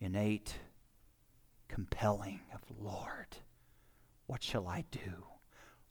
innate 0.00 0.54
compelling 1.68 2.40
of 2.52 2.60
Lord, 2.80 3.36
what 4.26 4.42
shall 4.42 4.66
I 4.66 4.84
do? 4.90 5.24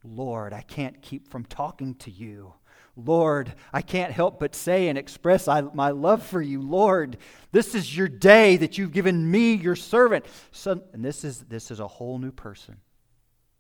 Lord, 0.04 0.54
I 0.54 0.62
can't 0.62 1.01
keep 1.01 1.30
from 1.30 1.46
talking 1.46 1.96
to 1.96 2.12
you. 2.12 2.54
Lord, 2.96 3.54
I 3.74 3.82
can't 3.82 4.12
help 4.12 4.39
but 4.39 4.56
say 4.56 4.88
and 4.88 4.98
express 4.98 5.48
I, 5.48 5.62
my 5.62 5.92
love 5.92 6.24
for 6.24 6.42
you. 6.42 6.62
Lord, 6.62 7.18
this 7.51 7.75
is 7.75 7.96
your 7.96 8.08
day 8.08 8.58
that 8.58 8.78
you've 8.78 8.92
given 8.92 9.30
me, 9.30 9.56
your 9.56 9.75
servant. 9.75 10.25
So, 10.51 10.82
and 10.94 11.04
this 11.04 11.24
is, 11.24 11.39
this 11.42 11.72
is 11.72 11.80
a 11.80 11.88
whole 11.88 12.18
new 12.18 12.32
person 12.32 12.78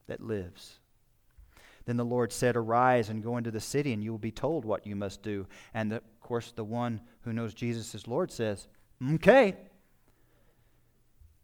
that 0.07 0.21
lives. 0.21 0.79
Then 1.85 1.97
the 1.97 2.05
Lord 2.05 2.31
said, 2.31 2.55
Arise 2.55 3.09
and 3.09 3.23
go 3.23 3.37
into 3.37 3.51
the 3.51 3.59
city, 3.59 3.93
and 3.93 4.03
you 4.03 4.11
will 4.11 4.17
be 4.17 4.31
told 4.31 4.65
what 4.65 4.85
you 4.85 4.95
must 4.95 5.23
do. 5.23 5.47
And 5.73 5.91
the, 5.91 5.97
of 5.97 6.19
course, 6.21 6.51
the 6.51 6.63
one 6.63 7.01
who 7.21 7.33
knows 7.33 7.53
Jesus 7.53 7.95
as 7.95 8.07
Lord 8.07 8.31
says, 8.31 8.67
Okay, 9.01 9.55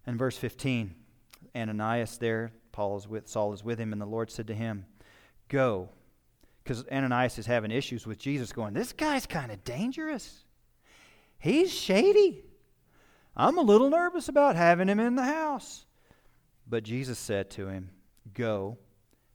and 0.06 0.20
verse 0.20 0.38
15, 0.38 0.94
Ananias 1.56 2.18
there, 2.18 2.52
Paul 2.72 2.98
is 2.98 3.08
with, 3.08 3.28
Saul 3.28 3.54
is 3.54 3.64
with 3.64 3.80
him, 3.80 3.94
and 3.94 4.02
the 4.02 4.06
Lord 4.06 4.30
said 4.30 4.48
to 4.48 4.54
him, 4.54 4.86
Go. 5.50 5.90
Because 6.64 6.86
Ananias 6.92 7.38
is 7.38 7.46
having 7.46 7.72
issues 7.72 8.08
with 8.08 8.18
Jesus, 8.18 8.52
going, 8.52 8.74
This 8.74 8.92
guy's 8.92 9.26
kind 9.26 9.52
of 9.52 9.64
dangerous. 9.64 10.44
He's 11.38 11.72
shady. 11.72 12.44
I'm 13.38 13.58
a 13.58 13.62
little 13.62 13.90
nervous 13.90 14.30
about 14.30 14.56
having 14.56 14.88
him 14.88 15.00
in 15.00 15.16
the 15.16 15.24
house. 15.24 15.86
But 16.68 16.84
Jesus 16.84 17.20
said 17.20 17.50
to 17.52 17.68
him, 17.68 17.92
Go, 18.34 18.78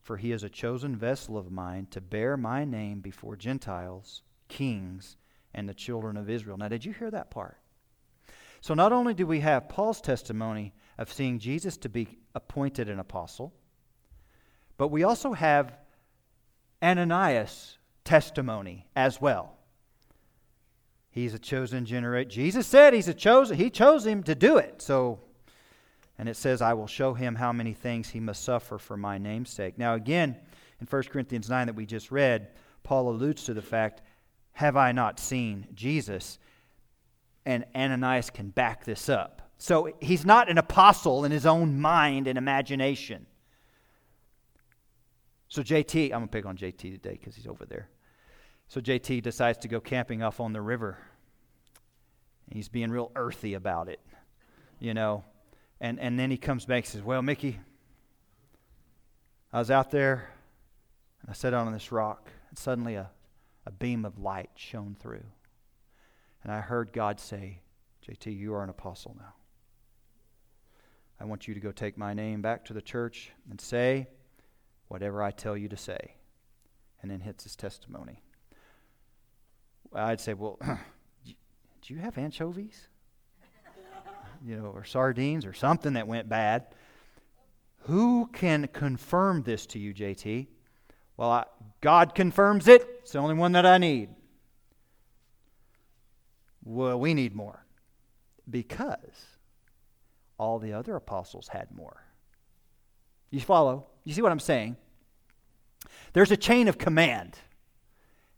for 0.01 0.17
he 0.17 0.31
is 0.31 0.43
a 0.43 0.49
chosen 0.49 0.95
vessel 0.95 1.37
of 1.37 1.51
mine 1.51 1.87
to 1.91 2.01
bear 2.01 2.35
my 2.35 2.65
name 2.65 2.99
before 2.99 3.35
Gentiles, 3.35 4.23
kings, 4.47 5.15
and 5.53 5.69
the 5.69 5.73
children 5.73 6.17
of 6.17 6.29
Israel. 6.29 6.57
Now, 6.57 6.67
did 6.67 6.83
you 6.83 6.91
hear 6.91 7.11
that 7.11 7.31
part? 7.31 7.60
So 8.61 8.73
not 8.73 8.93
only 8.93 9.13
do 9.13 9.27
we 9.27 9.39
have 9.41 9.69
Paul's 9.69 10.01
testimony 10.01 10.73
of 10.97 11.11
seeing 11.11 11.39
Jesus 11.39 11.77
to 11.77 11.89
be 11.89 12.19
appointed 12.35 12.89
an 12.89 12.99
apostle, 12.99 13.53
but 14.77 14.89
we 14.89 15.03
also 15.03 15.33
have 15.33 15.77
Ananias' 16.81 17.77
testimony 18.03 18.87
as 18.95 19.19
well. 19.19 19.57
He's 21.09 21.33
a 21.33 21.39
chosen 21.39 21.85
generation. 21.85 22.29
Jesus 22.29 22.65
said 22.65 22.93
he's 22.93 23.07
a 23.07 23.13
chosen, 23.13 23.57
he 23.57 23.69
chose 23.69 24.05
him 24.05 24.23
to 24.23 24.35
do 24.35 24.57
it. 24.57 24.81
So 24.81 25.19
and 26.21 26.29
it 26.29 26.37
says, 26.37 26.61
I 26.61 26.75
will 26.75 26.85
show 26.85 27.15
him 27.15 27.33
how 27.33 27.51
many 27.51 27.73
things 27.73 28.09
he 28.09 28.19
must 28.19 28.43
suffer 28.43 28.77
for 28.77 28.95
my 28.95 29.17
name's 29.17 29.49
sake. 29.49 29.79
Now, 29.79 29.95
again, 29.95 30.37
in 30.79 30.85
1 30.85 31.03
Corinthians 31.05 31.49
9 31.49 31.65
that 31.65 31.75
we 31.75 31.87
just 31.87 32.11
read, 32.11 32.49
Paul 32.83 33.09
alludes 33.09 33.45
to 33.45 33.55
the 33.55 33.61
fact, 33.63 34.03
Have 34.51 34.77
I 34.77 34.91
not 34.91 35.19
seen 35.19 35.65
Jesus? 35.73 36.37
And 37.45 37.65
Ananias 37.75 38.29
can 38.29 38.49
back 38.49 38.83
this 38.83 39.09
up. 39.09 39.41
So 39.57 39.93
he's 40.01 40.25
not 40.25 40.49
an 40.49 40.57
apostle 40.57 41.23
in 41.23 41.31
his 41.31 41.45
own 41.45 41.79
mind 41.79 42.27
and 42.27 42.37
imagination. 42.37 43.27
So 45.47 45.61
JT, 45.61 46.05
I'm 46.05 46.11
going 46.11 46.23
to 46.23 46.31
pick 46.31 46.45
on 46.45 46.57
JT 46.57 46.77
today 46.77 47.11
because 47.19 47.35
he's 47.35 47.47
over 47.47 47.65
there. 47.65 47.89
So 48.67 48.79
JT 48.79 49.21
decides 49.21 49.57
to 49.59 49.67
go 49.67 49.79
camping 49.79 50.23
off 50.23 50.39
on 50.39 50.53
the 50.53 50.61
river. 50.61 50.97
And 52.47 52.55
he's 52.55 52.69
being 52.69 52.89
real 52.89 53.11
earthy 53.15 53.53
about 53.53 53.89
it, 53.89 53.99
you 54.79 54.93
know. 54.93 55.25
And, 55.79 55.99
and 55.99 56.17
then 56.17 56.31
he 56.31 56.37
comes 56.37 56.65
back 56.65 56.83
and 56.83 56.85
says, 56.85 57.01
Well, 57.01 57.21
Mickey, 57.21 57.59
I 59.51 59.59
was 59.59 59.69
out 59.69 59.91
there 59.91 60.29
and 61.21 61.29
I 61.29 61.33
sat 61.33 61.51
down 61.51 61.67
on 61.67 61.73
this 61.73 61.91
rock, 61.91 62.29
and 62.49 62.57
suddenly 62.57 62.95
a, 62.95 63.09
a 63.65 63.71
beam 63.71 64.05
of 64.05 64.17
light 64.17 64.49
shone 64.55 64.95
through. 64.99 65.23
And 66.43 66.51
I 66.51 66.61
heard 66.61 66.91
God 66.93 67.19
say, 67.19 67.59
JT, 68.07 68.35
you 68.35 68.53
are 68.53 68.63
an 68.63 68.69
apostle 68.69 69.15
now. 69.19 69.33
I 71.19 71.25
want 71.25 71.47
you 71.47 71.53
to 71.53 71.59
go 71.59 71.71
take 71.71 71.97
my 71.97 72.13
name 72.13 72.41
back 72.41 72.65
to 72.65 72.73
the 72.73 72.81
church 72.81 73.31
and 73.49 73.61
say 73.61 74.07
whatever 74.87 75.21
I 75.21 75.31
tell 75.31 75.55
you 75.55 75.69
to 75.69 75.77
say. 75.77 76.15
And 77.01 77.11
then 77.11 77.19
hits 77.19 77.43
his 77.43 77.55
testimony. 77.55 78.21
I'd 79.93 80.19
say, 80.19 80.33
well, 80.33 80.57
do 81.25 81.93
you 81.93 81.99
have 81.99 82.17
anchovies? 82.17 82.87
you 84.45 84.57
know, 84.57 84.65
or 84.65 84.83
sardines 84.83 85.45
or 85.45 85.53
something 85.53 85.93
that 85.93 86.07
went 86.07 86.27
bad. 86.27 86.67
Who 87.81 88.29
can 88.33 88.67
confirm 88.67 89.43
this 89.43 89.65
to 89.67 89.79
you, 89.79 89.93
JT? 89.93 90.47
Well, 91.17 91.31
I, 91.31 91.45
God 91.81 92.15
confirms 92.15 92.67
it. 92.67 92.87
It's 93.01 93.11
the 93.11 93.19
only 93.19 93.35
one 93.35 93.51
that 93.51 93.65
I 93.65 93.77
need. 93.77 94.09
Well, 96.63 96.99
we 96.99 97.13
need 97.13 97.35
more 97.35 97.65
because 98.49 99.37
all 100.37 100.59
the 100.59 100.73
other 100.73 100.95
apostles 100.95 101.47
had 101.47 101.71
more. 101.71 102.03
You 103.29 103.39
follow? 103.39 103.87
You 104.03 104.13
see 104.13 104.21
what 104.21 104.31
I'm 104.31 104.39
saying? 104.39 104.75
There's 106.13 106.31
a 106.31 106.37
chain 106.37 106.67
of 106.67 106.77
command, 106.77 107.37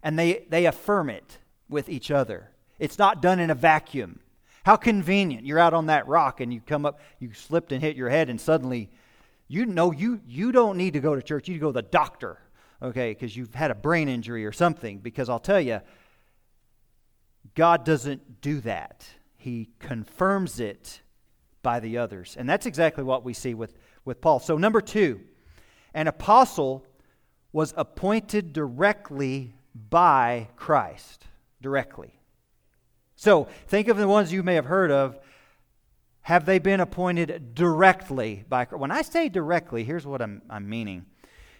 and 0.04 0.18
they, 0.18 0.46
they 0.50 0.66
affirm 0.66 1.10
it 1.10 1.40
with 1.70 1.90
each 1.90 2.12
other. 2.12 2.52
It's 2.80 3.00
not 3.00 3.22
done 3.22 3.40
in 3.40 3.50
a 3.50 3.56
vacuum. 3.56 4.20
How 4.64 4.76
convenient. 4.76 5.46
You're 5.46 5.60
out 5.60 5.74
on 5.74 5.88
that 5.88 6.08
rock 6.08 6.40
and 6.40 6.54
you 6.54 6.62
come 6.62 6.86
up, 6.86 7.00
you 7.20 7.34
slipped 7.34 7.72
and 7.72 7.82
hit 7.82 7.96
your 7.96 8.10
head, 8.10 8.30
and 8.30 8.40
suddenly 8.40 8.90
you 9.48 9.66
know 9.66 9.92
you, 9.92 10.22
you 10.26 10.52
don't 10.52 10.78
need 10.78 10.94
to 10.94 11.00
go 11.00 11.16
to 11.16 11.22
church. 11.22 11.48
You 11.48 11.60
go 11.60 11.68
to 11.68 11.74
the 11.74 11.82
doctor, 11.82 12.38
okay, 12.82 13.12
because 13.12 13.36
you've 13.36 13.54
had 13.54 13.72
a 13.72 13.76
brain 13.76 14.08
injury 14.08 14.46
or 14.46 14.52
something. 14.52 15.00
Because 15.00 15.30
I'll 15.30 15.40
tell 15.40 15.60
you, 15.60 15.82
God 17.56 17.86
doesn't 17.86 18.42
do 18.42 18.60
that. 18.62 19.06
He 19.38 19.70
confirms 19.80 20.60
it 20.60 21.02
by 21.62 21.80
the 21.80 21.98
others. 21.98 22.36
And 22.38 22.50
that's 22.50 22.66
exactly 22.66 23.04
what 23.04 23.24
we 23.24 23.34
see 23.34 23.54
with, 23.54 23.78
with 24.06 24.22
Paul. 24.22 24.40
So, 24.40 24.58
number 24.58 24.82
two, 24.82 25.22
an 25.94 26.08
apostle 26.08 26.86
was 27.52 27.74
appointed 27.78 28.54
directly 28.54 29.54
by 29.90 30.50
Christ. 30.56 31.26
Directly. 31.62 32.14
So, 33.16 33.48
think 33.68 33.88
of 33.88 33.98
the 33.98 34.08
ones 34.08 34.34
you 34.34 34.44
may 34.44 34.56
have 34.56 34.66
heard 34.66 34.92
of. 34.92 35.18
Have 36.22 36.46
they 36.46 36.60
been 36.60 36.80
appointed 36.80 37.54
directly 37.54 38.46
by 38.48 38.66
When 38.66 38.92
I 38.92 39.02
say 39.02 39.28
directly, 39.30 39.84
here's 39.84 40.06
what 40.06 40.22
I'm, 40.22 40.42
I'm 40.50 40.70
meaning. 40.70 41.06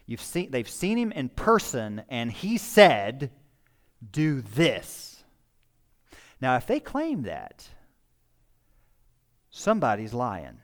You've 0.06 0.22
seen, 0.22 0.52
they've 0.52 0.70
seen 0.70 0.98
him 0.98 1.12
in 1.12 1.30
person, 1.30 2.04
and 2.10 2.32
he 2.32 2.58
said, 2.58 3.32
Do 4.12 4.42
this. 4.42 5.13
Now, 6.44 6.58
if 6.58 6.68
they 6.68 6.82
claim 6.82 7.22
that, 7.22 7.66
somebody's 9.50 10.14
lying. 10.14 10.58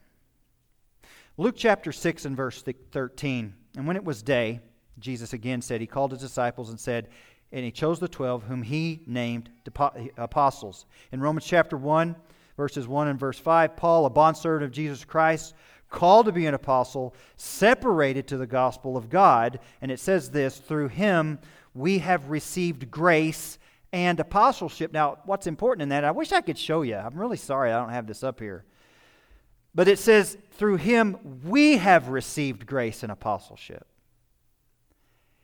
Luke 1.38 1.54
chapter 1.56 1.90
6 1.90 2.26
and 2.26 2.36
verse 2.36 2.62
13. 2.92 3.54
And 3.78 3.86
when 3.86 3.96
it 3.96 4.04
was 4.04 4.22
day, 4.22 4.60
Jesus 4.98 5.32
again 5.32 5.62
said, 5.62 5.80
He 5.80 5.86
called 5.86 6.10
his 6.10 6.20
disciples 6.20 6.68
and 6.68 6.78
said, 6.78 7.08
and 7.50 7.64
he 7.64 7.70
chose 7.70 7.98
the 7.98 8.08
twelve, 8.08 8.42
whom 8.42 8.62
he 8.62 9.00
named 9.06 9.48
apostles. 10.18 10.84
In 11.12 11.20
Romans 11.22 11.46
chapter 11.46 11.78
1, 11.78 12.14
verses 12.58 12.86
1 12.86 13.08
and 13.08 13.18
verse 13.18 13.38
5, 13.38 13.74
Paul, 13.74 14.04
a 14.04 14.10
bondservant 14.10 14.64
of 14.64 14.72
Jesus 14.72 15.02
Christ, 15.02 15.54
called 15.88 16.26
to 16.26 16.32
be 16.32 16.44
an 16.44 16.52
apostle, 16.52 17.14
separated 17.38 18.28
to 18.28 18.36
the 18.36 18.46
gospel 18.46 18.98
of 18.98 19.08
God. 19.08 19.58
And 19.80 19.90
it 19.90 19.98
says 19.98 20.30
this 20.30 20.58
through 20.58 20.88
him 20.88 21.38
we 21.72 22.00
have 22.00 22.28
received 22.28 22.90
grace 22.90 23.58
and 23.92 24.20
apostleship. 24.20 24.92
Now, 24.92 25.18
what's 25.24 25.46
important 25.46 25.82
in 25.82 25.88
that, 25.90 26.04
I 26.04 26.10
wish 26.10 26.32
I 26.32 26.40
could 26.40 26.58
show 26.58 26.82
you. 26.82 26.96
I'm 26.96 27.18
really 27.18 27.36
sorry 27.36 27.72
I 27.72 27.78
don't 27.78 27.90
have 27.90 28.06
this 28.06 28.22
up 28.22 28.40
here. 28.40 28.64
But 29.74 29.88
it 29.88 29.98
says, 29.98 30.36
through 30.52 30.76
him 30.76 31.40
we 31.44 31.76
have 31.76 32.08
received 32.08 32.66
grace 32.66 33.02
and 33.02 33.12
apostleship. 33.12 33.86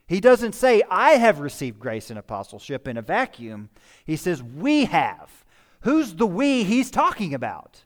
He 0.08 0.20
doesn't 0.20 0.54
say, 0.54 0.82
I 0.88 1.12
have 1.12 1.40
received 1.40 1.80
grace 1.80 2.10
and 2.10 2.18
apostleship 2.18 2.86
in 2.86 2.96
a 2.96 3.02
vacuum. 3.02 3.70
He 4.04 4.16
says, 4.16 4.42
we 4.42 4.84
have. 4.84 5.44
Who's 5.80 6.14
the 6.14 6.26
we 6.26 6.64
he's 6.64 6.90
talking 6.90 7.34
about? 7.34 7.84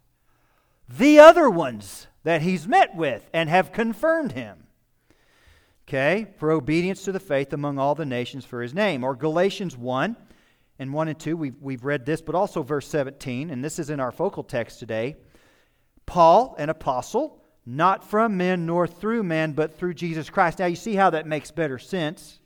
The 0.88 1.18
other 1.18 1.48
ones 1.48 2.08
that 2.24 2.42
he's 2.42 2.68
met 2.68 2.94
with 2.94 3.28
and 3.32 3.48
have 3.48 3.72
confirmed 3.72 4.32
him. 4.32 4.64
Okay, 5.88 6.28
for 6.36 6.52
obedience 6.52 7.02
to 7.04 7.12
the 7.12 7.18
faith 7.18 7.52
among 7.52 7.78
all 7.78 7.94
the 7.94 8.06
nations 8.06 8.44
for 8.44 8.62
his 8.62 8.72
name. 8.74 9.02
Or 9.02 9.16
Galatians 9.16 9.76
1 9.76 10.16
and 10.80 10.94
1 10.94 11.08
and 11.08 11.18
2, 11.20 11.36
we've, 11.36 11.60
we've 11.60 11.84
read 11.84 12.06
this, 12.06 12.22
but 12.22 12.34
also 12.34 12.62
verse 12.62 12.88
17, 12.88 13.50
and 13.50 13.62
this 13.62 13.78
is 13.78 13.90
in 13.90 14.00
our 14.00 14.10
focal 14.10 14.42
text 14.42 14.78
today. 14.78 15.14
Paul, 16.06 16.56
an 16.58 16.70
apostle, 16.70 17.44
not 17.66 18.02
from 18.02 18.38
men 18.38 18.64
nor 18.64 18.86
through 18.86 19.22
men, 19.22 19.52
but 19.52 19.76
through 19.76 19.92
Jesus 19.92 20.30
Christ. 20.30 20.58
Now 20.58 20.64
you 20.64 20.76
see 20.76 20.94
how 20.94 21.10
that 21.10 21.26
makes 21.26 21.50
better 21.50 21.78
sense. 21.78 22.40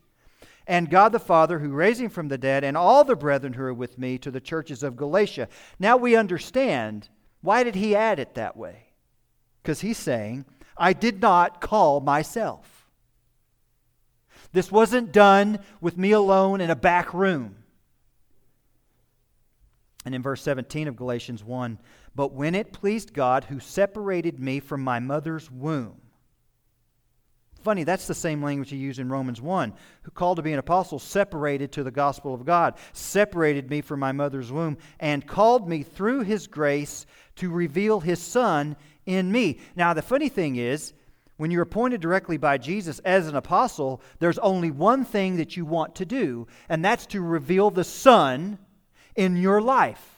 And 0.67 0.89
God 0.89 1.13
the 1.13 1.19
Father, 1.19 1.59
who 1.59 1.69
raised 1.69 2.01
him 2.01 2.09
from 2.09 2.27
the 2.27 2.37
dead, 2.37 2.65
and 2.65 2.75
all 2.75 3.05
the 3.05 3.15
brethren 3.15 3.53
who 3.53 3.63
are 3.63 3.73
with 3.73 3.97
me 3.97 4.17
to 4.17 4.31
the 4.31 4.41
churches 4.41 4.83
of 4.83 4.97
Galatia. 4.97 5.47
Now 5.79 5.95
we 5.95 6.17
understand 6.17 7.07
why 7.39 7.63
did 7.63 7.75
he 7.75 7.95
add 7.95 8.19
it 8.19 8.35
that 8.35 8.57
way? 8.57 8.89
Because 9.63 9.79
he's 9.79 9.97
saying, 9.97 10.43
I 10.75 10.91
did 10.91 11.21
not 11.21 11.61
call 11.61 12.01
myself. 12.01 12.85
This 14.51 14.69
wasn't 14.69 15.13
done 15.13 15.59
with 15.79 15.97
me 15.97 16.11
alone 16.11 16.59
in 16.59 16.69
a 16.69 16.75
back 16.75 17.13
room. 17.13 17.55
And 20.05 20.13
in 20.13 20.21
verse 20.21 20.41
17 20.43 20.87
of 20.87 20.95
Galatians 20.95 21.43
1, 21.43 21.79
but 22.15 22.31
when 22.31 22.55
it 22.55 22.71
pleased 22.71 23.13
God 23.13 23.45
who 23.45 23.59
separated 23.59 24.39
me 24.39 24.59
from 24.59 24.81
my 24.81 24.99
mother's 24.99 25.49
womb. 25.49 25.99
Funny, 27.65 27.83
that's 27.83 28.05
the 28.05 28.13
same 28.13 28.43
language 28.43 28.69
he 28.69 28.77
used 28.77 28.99
in 28.99 29.09
Romans 29.09 29.41
1, 29.41 29.73
who 30.03 30.11
called 30.11 30.35
to 30.35 30.43
be 30.43 30.53
an 30.53 30.59
apostle, 30.59 30.99
separated 30.99 31.71
to 31.71 31.83
the 31.83 31.89
gospel 31.89 32.35
of 32.35 32.45
God, 32.45 32.75
separated 32.93 33.71
me 33.71 33.81
from 33.81 33.99
my 33.99 34.11
mother's 34.11 34.51
womb, 34.51 34.77
and 34.99 35.25
called 35.25 35.67
me 35.67 35.81
through 35.81 36.21
his 36.21 36.45
grace 36.45 37.07
to 37.37 37.49
reveal 37.49 37.99
his 37.99 38.19
son 38.19 38.75
in 39.07 39.31
me. 39.31 39.59
Now, 39.75 39.95
the 39.95 40.03
funny 40.03 40.29
thing 40.29 40.57
is, 40.57 40.93
when 41.37 41.51
you're 41.51 41.63
appointed 41.63 42.01
directly 42.01 42.37
by 42.37 42.59
Jesus 42.59 42.99
as 42.99 43.27
an 43.27 43.35
apostle, 43.35 44.01
there's 44.19 44.37
only 44.39 44.71
one 44.71 45.03
thing 45.03 45.37
that 45.37 45.57
you 45.57 45.65
want 45.65 45.95
to 45.95 46.05
do, 46.05 46.47
and 46.69 46.85
that's 46.85 47.07
to 47.07 47.21
reveal 47.21 47.71
the 47.71 47.83
Son 47.83 48.57
in 49.15 49.35
your 49.35 49.61
life. 49.61 50.15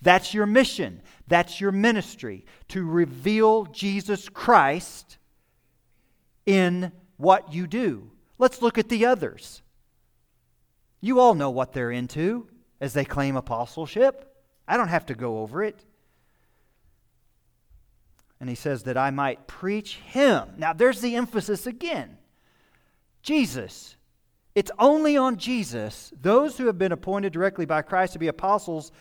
That's 0.00 0.34
your 0.34 0.46
mission. 0.46 1.00
That's 1.28 1.60
your 1.60 1.72
ministry 1.72 2.44
to 2.68 2.84
reveal 2.84 3.66
Jesus 3.66 4.28
Christ 4.28 5.18
in 6.44 6.92
what 7.16 7.52
you 7.52 7.66
do. 7.66 8.10
Let's 8.38 8.60
look 8.60 8.78
at 8.78 8.88
the 8.88 9.06
others. 9.06 9.62
You 11.00 11.20
all 11.20 11.34
know 11.34 11.50
what 11.50 11.72
they're 11.72 11.92
into 11.92 12.48
as 12.80 12.92
they 12.94 13.04
claim 13.04 13.36
apostleship. 13.36 14.34
I 14.66 14.76
don't 14.76 14.88
have 14.88 15.06
to 15.06 15.14
go 15.14 15.38
over 15.38 15.62
it. 15.62 15.84
And 18.40 18.48
he 18.48 18.56
says 18.56 18.82
that 18.84 18.96
I 18.96 19.10
might 19.10 19.46
preach 19.46 19.96
him. 19.96 20.54
Now, 20.58 20.72
there's 20.72 21.00
the 21.00 21.14
emphasis 21.14 21.66
again 21.66 22.18
Jesus. 23.22 23.94
It's 24.54 24.70
only 24.78 25.16
on 25.16 25.36
Jesus. 25.36 26.12
Those 26.20 26.58
who 26.58 26.66
have 26.66 26.78
been 26.78 26.92
appointed 26.92 27.32
directly 27.32 27.64
by 27.64 27.82
Christ 27.82 28.12
to 28.12 28.18
be 28.18 28.28
apostles 28.28 28.92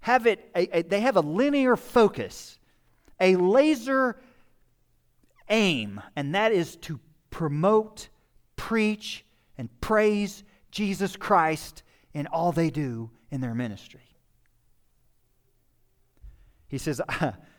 have 0.00 0.26
it 0.26 0.50
a, 0.54 0.78
a, 0.78 0.82
they 0.82 1.00
have 1.00 1.16
a 1.16 1.20
linear 1.20 1.76
focus, 1.76 2.58
a 3.20 3.36
laser 3.36 4.20
aim, 5.48 6.00
and 6.16 6.34
that 6.34 6.52
is 6.52 6.76
to 6.76 7.00
promote, 7.30 8.08
preach, 8.56 9.24
and 9.56 9.68
praise 9.80 10.44
Jesus 10.70 11.16
Christ 11.16 11.82
in 12.14 12.26
all 12.26 12.52
they 12.52 12.70
do 12.70 13.10
in 13.30 13.40
their 13.40 13.54
ministry. 13.54 14.00
He 16.68 16.78
says, 16.78 17.00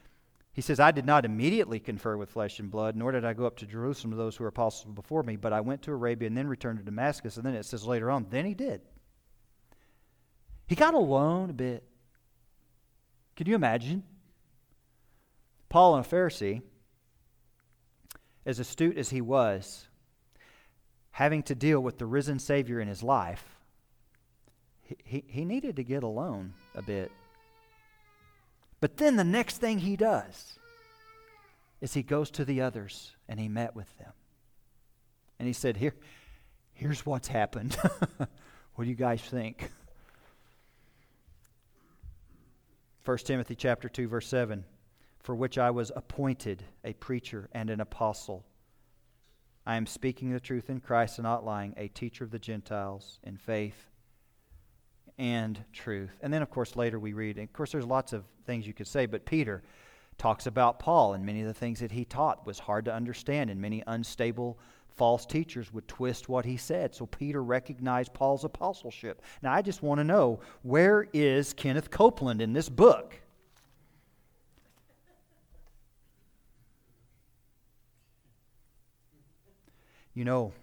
He 0.59 0.61
says, 0.61 0.81
I 0.81 0.91
did 0.91 1.05
not 1.05 1.23
immediately 1.23 1.79
confer 1.79 2.17
with 2.17 2.31
flesh 2.31 2.59
and 2.59 2.69
blood, 2.69 2.97
nor 2.97 3.13
did 3.13 3.23
I 3.23 3.31
go 3.31 3.45
up 3.45 3.55
to 3.59 3.65
Jerusalem 3.65 4.11
to 4.11 4.17
those 4.17 4.35
who 4.35 4.43
were 4.43 4.49
apostles 4.49 4.93
before 4.93 5.23
me, 5.23 5.37
but 5.37 5.53
I 5.53 5.61
went 5.61 5.83
to 5.83 5.91
Arabia 5.93 6.27
and 6.27 6.35
then 6.35 6.49
returned 6.49 6.79
to 6.79 6.83
Damascus. 6.83 7.37
And 7.37 7.45
then 7.45 7.55
it 7.55 7.63
says 7.63 7.85
later 7.85 8.11
on, 8.11 8.27
then 8.29 8.43
he 8.43 8.53
did. 8.53 8.81
He 10.67 10.75
got 10.75 10.93
alone 10.93 11.49
a 11.49 11.53
bit. 11.53 11.85
Can 13.37 13.47
you 13.47 13.55
imagine? 13.55 14.03
Paul, 15.69 15.95
and 15.95 16.05
a 16.05 16.09
Pharisee, 16.09 16.61
as 18.45 18.59
astute 18.59 18.97
as 18.97 19.11
he 19.11 19.21
was, 19.21 19.87
having 21.11 21.41
to 21.43 21.55
deal 21.55 21.79
with 21.79 21.99
the 21.99 22.05
risen 22.05 22.37
Savior 22.37 22.81
in 22.81 22.89
his 22.89 23.01
life, 23.01 23.45
he, 24.81 24.97
he, 25.05 25.23
he 25.25 25.45
needed 25.45 25.77
to 25.77 25.85
get 25.85 26.03
alone 26.03 26.53
a 26.75 26.81
bit. 26.81 27.13
But 28.79 28.97
then 28.97 29.15
the 29.15 29.23
next 29.23 29.57
thing 29.57 29.79
he 29.79 29.95
does 29.95 30.57
is 31.81 31.93
he 31.93 32.03
goes 32.03 32.31
to 32.31 32.45
the 32.45 32.61
others 32.61 33.15
and 33.27 33.39
he 33.39 33.47
met 33.47 33.75
with 33.75 33.97
them. 33.97 34.13
And 35.37 35.47
he 35.47 35.53
said, 35.53 35.77
Here, 35.77 35.95
here's 36.73 37.05
what's 37.05 37.27
happened. 37.27 37.75
what 38.17 38.83
do 38.83 38.89
you 38.89 38.95
guys 38.95 39.21
think? 39.21 39.71
1 43.05 43.17
Timothy 43.19 43.55
chapter 43.55 43.89
2 43.89 44.07
verse 44.07 44.27
7 44.27 44.63
for 45.19 45.35
which 45.35 45.57
I 45.57 45.71
was 45.71 45.91
appointed 45.95 46.63
a 46.83 46.93
preacher 46.93 47.49
and 47.53 47.69
an 47.69 47.81
apostle 47.81 48.45
I 49.65 49.77
am 49.77 49.85
speaking 49.85 50.31
the 50.31 50.39
truth 50.39 50.69
in 50.69 50.79
Christ 50.79 51.17
and 51.17 51.23
not 51.23 51.43
lying 51.45 51.73
a 51.75 51.87
teacher 51.87 52.23
of 52.23 52.31
the 52.31 52.39
Gentiles 52.39 53.19
in 53.23 53.37
faith 53.37 53.88
and 55.19 55.63
truth. 55.73 56.17
And 56.21 56.33
then, 56.33 56.41
of 56.41 56.49
course, 56.49 56.77
later 56.77 56.97
we 56.97 57.13
read, 57.13 57.37
of 57.37 57.53
course, 57.53 57.73
there's 57.73 57.85
lots 57.85 58.13
of 58.13 58.23
things 58.45 58.65
you 58.65 58.73
could 58.73 58.87
say, 58.87 59.05
but 59.05 59.25
Peter 59.25 59.61
talks 60.17 60.47
about 60.47 60.79
Paul, 60.79 61.13
and 61.13 61.25
many 61.25 61.41
of 61.41 61.47
the 61.47 61.53
things 61.53 61.81
that 61.81 61.91
he 61.91 62.05
taught 62.05 62.47
was 62.47 62.57
hard 62.57 62.85
to 62.85 62.93
understand, 62.93 63.49
and 63.49 63.61
many 63.61 63.83
unstable 63.85 64.57
false 64.95 65.25
teachers 65.25 65.73
would 65.73 65.87
twist 65.87 66.29
what 66.29 66.45
he 66.45 66.57
said. 66.57 66.95
So 66.95 67.05
Peter 67.05 67.43
recognized 67.43 68.13
Paul's 68.13 68.45
apostleship. 68.45 69.21
Now, 69.41 69.53
I 69.53 69.61
just 69.61 69.83
want 69.83 69.99
to 69.99 70.03
know 70.03 70.39
where 70.63 71.07
is 71.13 71.53
Kenneth 71.53 71.91
Copeland 71.91 72.41
in 72.41 72.53
this 72.53 72.69
book? 72.69 73.21
You 80.13 80.25
know, 80.25 80.53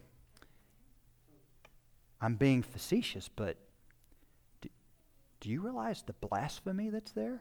I'm 2.20 2.36
being 2.36 2.62
facetious, 2.62 3.30
but 3.34 3.56
Do 5.46 5.52
you 5.52 5.60
realize 5.60 6.02
the 6.02 6.12
blasphemy 6.12 6.90
that's 6.90 7.12
there? 7.12 7.40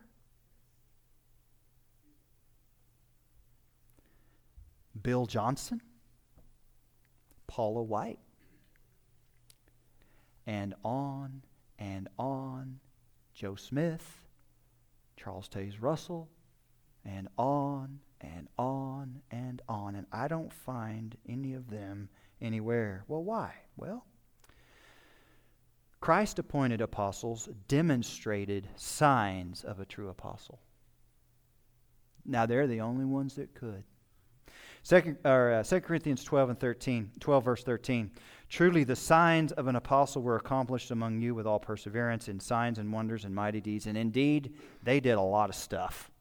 Bill 5.01 5.25
Johnson, 5.25 5.81
Paula 7.47 7.81
White, 7.81 8.19
and 10.45 10.75
on 10.83 11.41
and 11.79 12.07
on, 12.19 12.79
Joe 13.33 13.55
Smith, 13.55 14.21
Charles 15.17 15.49
Taze 15.49 15.81
Russell, 15.81 16.29
and 17.03 17.27
on 17.39 18.01
and 18.21 18.47
on 18.59 19.23
and 19.31 19.63
on. 19.67 19.95
And 19.95 20.05
I 20.11 20.27
don't 20.27 20.53
find 20.53 21.17
any 21.27 21.55
of 21.55 21.71
them 21.71 22.09
anywhere. 22.39 23.03
Well, 23.07 23.23
why? 23.23 23.55
Well, 23.77 24.05
Christ 26.05 26.37
appointed 26.37 26.81
apostles 26.81 27.49
demonstrated 27.67 28.69
signs 28.75 29.63
of 29.63 29.79
a 29.79 29.85
true 29.85 30.09
apostle. 30.09 30.59
Now, 32.23 32.45
they're 32.45 32.67
the 32.67 32.81
only 32.81 33.05
ones 33.05 33.33
that 33.37 33.55
could. 33.55 33.83
Second, 34.83 35.17
or, 35.25 35.51
uh, 35.51 35.63
2 35.63 35.81
Corinthians 35.81 36.23
12 36.23 36.49
and 36.51 36.59
13, 36.59 37.09
12 37.19 37.43
verse 37.43 37.63
13. 37.63 38.11
Truly 38.49 38.83
the 38.83 38.95
signs 38.95 39.51
of 39.53 39.65
an 39.65 39.75
apostle 39.75 40.21
were 40.21 40.35
accomplished 40.35 40.91
among 40.91 41.21
you 41.21 41.33
with 41.33 41.47
all 41.47 41.59
perseverance 41.59 42.27
in 42.27 42.39
signs 42.39 42.77
and 42.77 42.93
wonders 42.93 43.25
and 43.25 43.33
mighty 43.33 43.59
deeds. 43.59 43.87
And 43.87 43.97
indeed, 43.97 44.53
they 44.83 44.99
did 44.99 45.13
a 45.13 45.21
lot 45.21 45.49
of 45.49 45.55
stuff. 45.55 46.11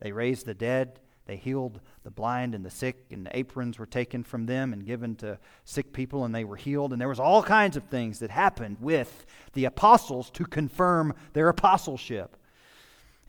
They 0.00 0.10
raised 0.10 0.44
the 0.44 0.54
dead, 0.54 0.98
they 1.30 1.36
healed 1.36 1.78
the 2.02 2.10
blind 2.10 2.56
and 2.56 2.64
the 2.64 2.70
sick, 2.70 3.04
and 3.12 3.24
the 3.24 3.38
aprons 3.38 3.78
were 3.78 3.86
taken 3.86 4.24
from 4.24 4.46
them 4.46 4.72
and 4.72 4.84
given 4.84 5.14
to 5.14 5.38
sick 5.64 5.92
people, 5.92 6.24
and 6.24 6.34
they 6.34 6.42
were 6.42 6.56
healed. 6.56 6.90
And 6.90 7.00
there 7.00 7.08
was 7.08 7.20
all 7.20 7.40
kinds 7.40 7.76
of 7.76 7.84
things 7.84 8.18
that 8.18 8.32
happened 8.32 8.78
with 8.80 9.26
the 9.52 9.66
apostles 9.66 10.28
to 10.30 10.44
confirm 10.44 11.14
their 11.32 11.48
apostleship. 11.48 12.36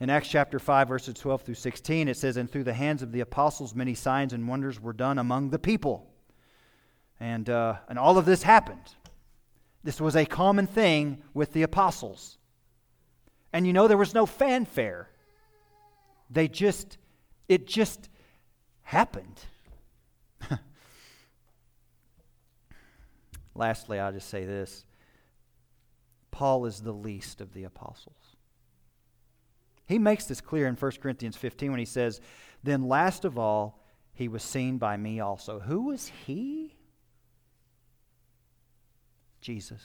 In 0.00 0.10
Acts 0.10 0.26
chapter 0.26 0.58
5, 0.58 0.88
verses 0.88 1.14
12 1.14 1.42
through 1.42 1.54
16, 1.54 2.08
it 2.08 2.16
says, 2.16 2.36
And 2.36 2.50
through 2.50 2.64
the 2.64 2.72
hands 2.72 3.02
of 3.02 3.12
the 3.12 3.20
apostles, 3.20 3.72
many 3.72 3.94
signs 3.94 4.32
and 4.32 4.48
wonders 4.48 4.80
were 4.80 4.92
done 4.92 5.20
among 5.20 5.50
the 5.50 5.60
people. 5.60 6.10
And, 7.20 7.48
uh, 7.48 7.76
and 7.88 8.00
all 8.00 8.18
of 8.18 8.24
this 8.24 8.42
happened. 8.42 8.96
This 9.84 10.00
was 10.00 10.16
a 10.16 10.26
common 10.26 10.66
thing 10.66 11.22
with 11.34 11.52
the 11.52 11.62
apostles. 11.62 12.36
And 13.52 13.64
you 13.64 13.72
know, 13.72 13.86
there 13.86 13.96
was 13.96 14.12
no 14.12 14.26
fanfare. 14.26 15.08
They 16.30 16.48
just, 16.48 16.98
it 17.52 17.66
just 17.66 18.08
happened. 18.82 19.40
Lastly, 23.54 23.98
I'll 24.00 24.12
just 24.12 24.28
say 24.28 24.44
this 24.46 24.84
Paul 26.30 26.64
is 26.64 26.80
the 26.80 26.92
least 26.92 27.42
of 27.42 27.52
the 27.52 27.64
apostles. 27.64 28.36
He 29.86 29.98
makes 29.98 30.24
this 30.24 30.40
clear 30.40 30.66
in 30.66 30.76
1 30.76 30.92
Corinthians 31.02 31.36
15 31.36 31.70
when 31.70 31.78
he 31.78 31.84
says, 31.84 32.20
Then 32.62 32.88
last 32.88 33.26
of 33.26 33.38
all, 33.38 33.84
he 34.14 34.28
was 34.28 34.42
seen 34.42 34.78
by 34.78 34.96
me 34.96 35.20
also. 35.20 35.60
Who 35.60 35.82
was 35.82 36.10
he? 36.24 36.76
Jesus. 39.42 39.82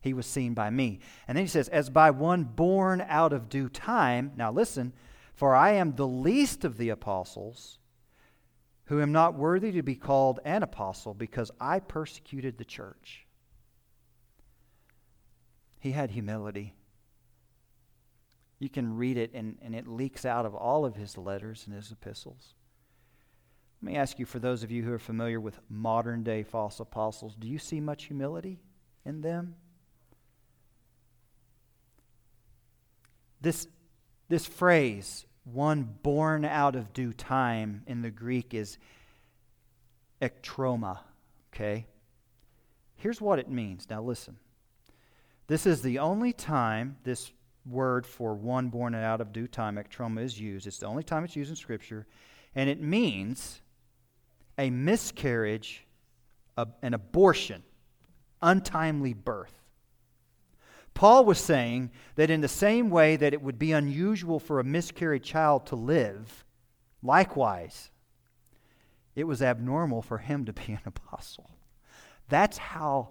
He 0.00 0.14
was 0.14 0.26
seen 0.26 0.54
by 0.54 0.70
me. 0.70 1.00
And 1.26 1.36
then 1.36 1.44
he 1.44 1.48
says, 1.48 1.68
As 1.68 1.90
by 1.90 2.10
one 2.10 2.44
born 2.44 3.04
out 3.06 3.34
of 3.34 3.50
due 3.50 3.68
time. 3.68 4.32
Now 4.36 4.50
listen, 4.50 4.94
for 5.38 5.54
I 5.54 5.74
am 5.74 5.94
the 5.94 6.04
least 6.06 6.64
of 6.64 6.78
the 6.78 6.88
apostles, 6.88 7.78
who 8.86 9.00
am 9.00 9.12
not 9.12 9.34
worthy 9.34 9.70
to 9.70 9.84
be 9.84 9.94
called 9.94 10.40
an 10.44 10.64
apostle, 10.64 11.14
because 11.14 11.52
I 11.60 11.78
persecuted 11.78 12.58
the 12.58 12.64
church. 12.64 13.24
He 15.78 15.92
had 15.92 16.10
humility. 16.10 16.74
You 18.58 18.68
can 18.68 18.96
read 18.96 19.16
it, 19.16 19.30
and, 19.32 19.58
and 19.62 19.76
it 19.76 19.86
leaks 19.86 20.24
out 20.24 20.44
of 20.44 20.56
all 20.56 20.84
of 20.84 20.96
his 20.96 21.16
letters 21.16 21.62
and 21.66 21.76
his 21.76 21.92
epistles. 21.92 22.54
Let 23.80 23.92
me 23.92 23.96
ask 23.96 24.18
you, 24.18 24.26
for 24.26 24.40
those 24.40 24.64
of 24.64 24.72
you 24.72 24.82
who 24.82 24.92
are 24.92 24.98
familiar 24.98 25.40
with 25.40 25.60
modern 25.68 26.24
day 26.24 26.42
false 26.42 26.80
apostles, 26.80 27.36
do 27.38 27.46
you 27.46 27.60
see 27.60 27.78
much 27.78 28.06
humility 28.06 28.58
in 29.04 29.20
them? 29.20 29.54
This, 33.40 33.68
this 34.28 34.44
phrase, 34.44 35.26
one 35.52 35.96
born 36.02 36.44
out 36.44 36.76
of 36.76 36.92
due 36.92 37.12
time, 37.12 37.82
in 37.86 38.02
the 38.02 38.10
Greek 38.10 38.54
is 38.54 38.78
ektroma, 40.20 40.98
okay? 41.52 41.86
Here's 42.96 43.20
what 43.20 43.38
it 43.38 43.48
means. 43.48 43.86
Now 43.88 44.02
listen. 44.02 44.36
This 45.46 45.66
is 45.66 45.80
the 45.82 45.98
only 45.98 46.32
time 46.32 46.96
this 47.04 47.32
word 47.64 48.06
for 48.06 48.34
one 48.34 48.68
born 48.68 48.94
out 48.94 49.20
of 49.20 49.32
due 49.32 49.46
time, 49.46 49.76
ektroma, 49.76 50.22
is 50.22 50.38
used. 50.38 50.66
It's 50.66 50.78
the 50.78 50.86
only 50.86 51.02
time 51.02 51.24
it's 51.24 51.36
used 51.36 51.50
in 51.50 51.56
Scripture. 51.56 52.06
And 52.54 52.68
it 52.68 52.80
means 52.80 53.60
a 54.58 54.70
miscarriage, 54.70 55.86
a, 56.56 56.66
an 56.82 56.94
abortion, 56.94 57.62
untimely 58.42 59.14
birth. 59.14 59.54
Paul 60.98 61.24
was 61.24 61.38
saying 61.38 61.92
that 62.16 62.28
in 62.28 62.40
the 62.40 62.48
same 62.48 62.90
way 62.90 63.14
that 63.14 63.32
it 63.32 63.40
would 63.40 63.56
be 63.56 63.70
unusual 63.70 64.40
for 64.40 64.58
a 64.58 64.64
miscarried 64.64 65.22
child 65.22 65.64
to 65.66 65.76
live, 65.76 66.44
likewise, 67.04 67.92
it 69.14 69.22
was 69.22 69.40
abnormal 69.40 70.02
for 70.02 70.18
him 70.18 70.44
to 70.46 70.52
be 70.52 70.72
an 70.72 70.80
apostle. 70.84 71.50
That's 72.28 72.58
how 72.58 73.10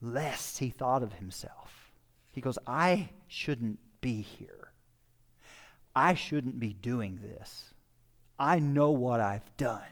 less 0.00 0.56
he 0.56 0.70
thought 0.70 1.02
of 1.02 1.12
himself. 1.12 1.92
He 2.32 2.40
goes, 2.40 2.58
I 2.66 3.10
shouldn't 3.26 3.80
be 4.00 4.22
here. 4.22 4.72
I 5.94 6.14
shouldn't 6.14 6.58
be 6.58 6.72
doing 6.72 7.18
this. 7.20 7.74
I 8.38 8.60
know 8.60 8.92
what 8.92 9.20
I've 9.20 9.54
done. 9.58 9.82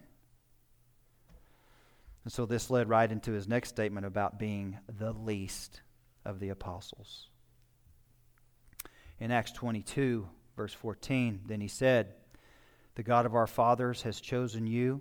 And 2.25 2.33
so 2.33 2.47
this 2.47 2.71
led 2.71 2.89
right 2.89 3.13
into 3.13 3.33
his 3.33 3.47
next 3.47 3.69
statement 3.69 4.07
about 4.07 4.39
being 4.39 4.79
the 4.89 5.13
least 5.13 5.83
of 6.27 6.41
the 6.41 6.51
apostles. 6.51 7.29
In 9.19 9.31
Acts 9.31 9.53
22, 9.53 10.29
verse 10.57 10.75
14, 10.75 11.41
then 11.47 11.61
he 11.61 11.69
said, 11.69 12.13
The 12.97 13.03
God 13.03 13.25
of 13.25 13.35
our 13.35 13.47
fathers 13.47 14.03
has 14.03 14.21
chosen 14.21 14.67
you 14.67 15.01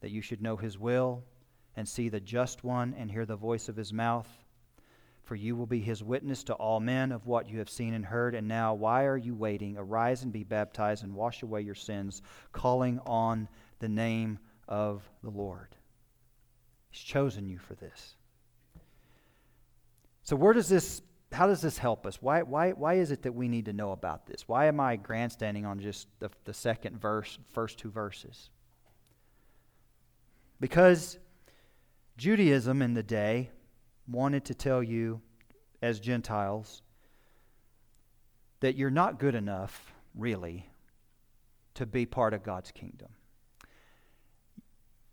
that 0.00 0.10
you 0.10 0.20
should 0.20 0.42
know 0.42 0.56
his 0.56 0.78
will 0.78 1.24
and 1.74 1.88
see 1.88 2.08
the 2.08 2.20
just 2.20 2.62
one 2.62 2.94
and 2.96 3.10
hear 3.10 3.26
the 3.26 3.36
voice 3.36 3.68
of 3.68 3.76
his 3.76 3.92
mouth. 3.92 4.28
For 5.24 5.34
you 5.36 5.56
will 5.56 5.66
be 5.66 5.80
his 5.80 6.02
witness 6.02 6.44
to 6.44 6.54
all 6.54 6.80
men 6.80 7.12
of 7.12 7.26
what 7.26 7.48
you 7.48 7.58
have 7.58 7.70
seen 7.70 7.94
and 7.94 8.04
heard. 8.04 8.34
And 8.34 8.48
now, 8.48 8.74
why 8.74 9.04
are 9.04 9.16
you 9.16 9.34
waiting? 9.34 9.76
Arise 9.78 10.24
and 10.24 10.32
be 10.32 10.42
baptized 10.42 11.04
and 11.04 11.14
wash 11.14 11.42
away 11.42 11.62
your 11.62 11.76
sins, 11.76 12.22
calling 12.52 13.00
on 13.06 13.48
the 13.78 13.88
name 13.88 14.38
of 14.68 15.08
the 15.22 15.30
Lord. 15.30 15.74
He's 16.90 17.02
chosen 17.02 17.48
you 17.48 17.58
for 17.58 17.74
this. 17.74 18.16
So, 20.22 20.36
where 20.36 20.52
does 20.52 20.68
this, 20.68 21.02
how 21.32 21.46
does 21.46 21.60
this 21.60 21.78
help 21.78 22.06
us? 22.06 22.22
Why, 22.22 22.42
why, 22.42 22.70
why 22.70 22.94
is 22.94 23.10
it 23.10 23.22
that 23.22 23.34
we 23.34 23.48
need 23.48 23.64
to 23.66 23.72
know 23.72 23.92
about 23.92 24.26
this? 24.26 24.46
Why 24.46 24.66
am 24.66 24.78
I 24.80 24.96
grandstanding 24.96 25.66
on 25.66 25.80
just 25.80 26.06
the, 26.20 26.30
the 26.44 26.54
second 26.54 27.00
verse, 27.00 27.38
first 27.52 27.78
two 27.78 27.90
verses? 27.90 28.50
Because 30.60 31.18
Judaism 32.16 32.82
in 32.82 32.94
the 32.94 33.02
day 33.02 33.50
wanted 34.08 34.44
to 34.44 34.54
tell 34.54 34.82
you, 34.82 35.20
as 35.80 35.98
Gentiles, 35.98 36.82
that 38.60 38.76
you're 38.76 38.90
not 38.90 39.18
good 39.18 39.34
enough, 39.34 39.92
really, 40.14 40.68
to 41.74 41.84
be 41.84 42.06
part 42.06 42.32
of 42.32 42.44
God's 42.44 42.70
kingdom. 42.70 43.08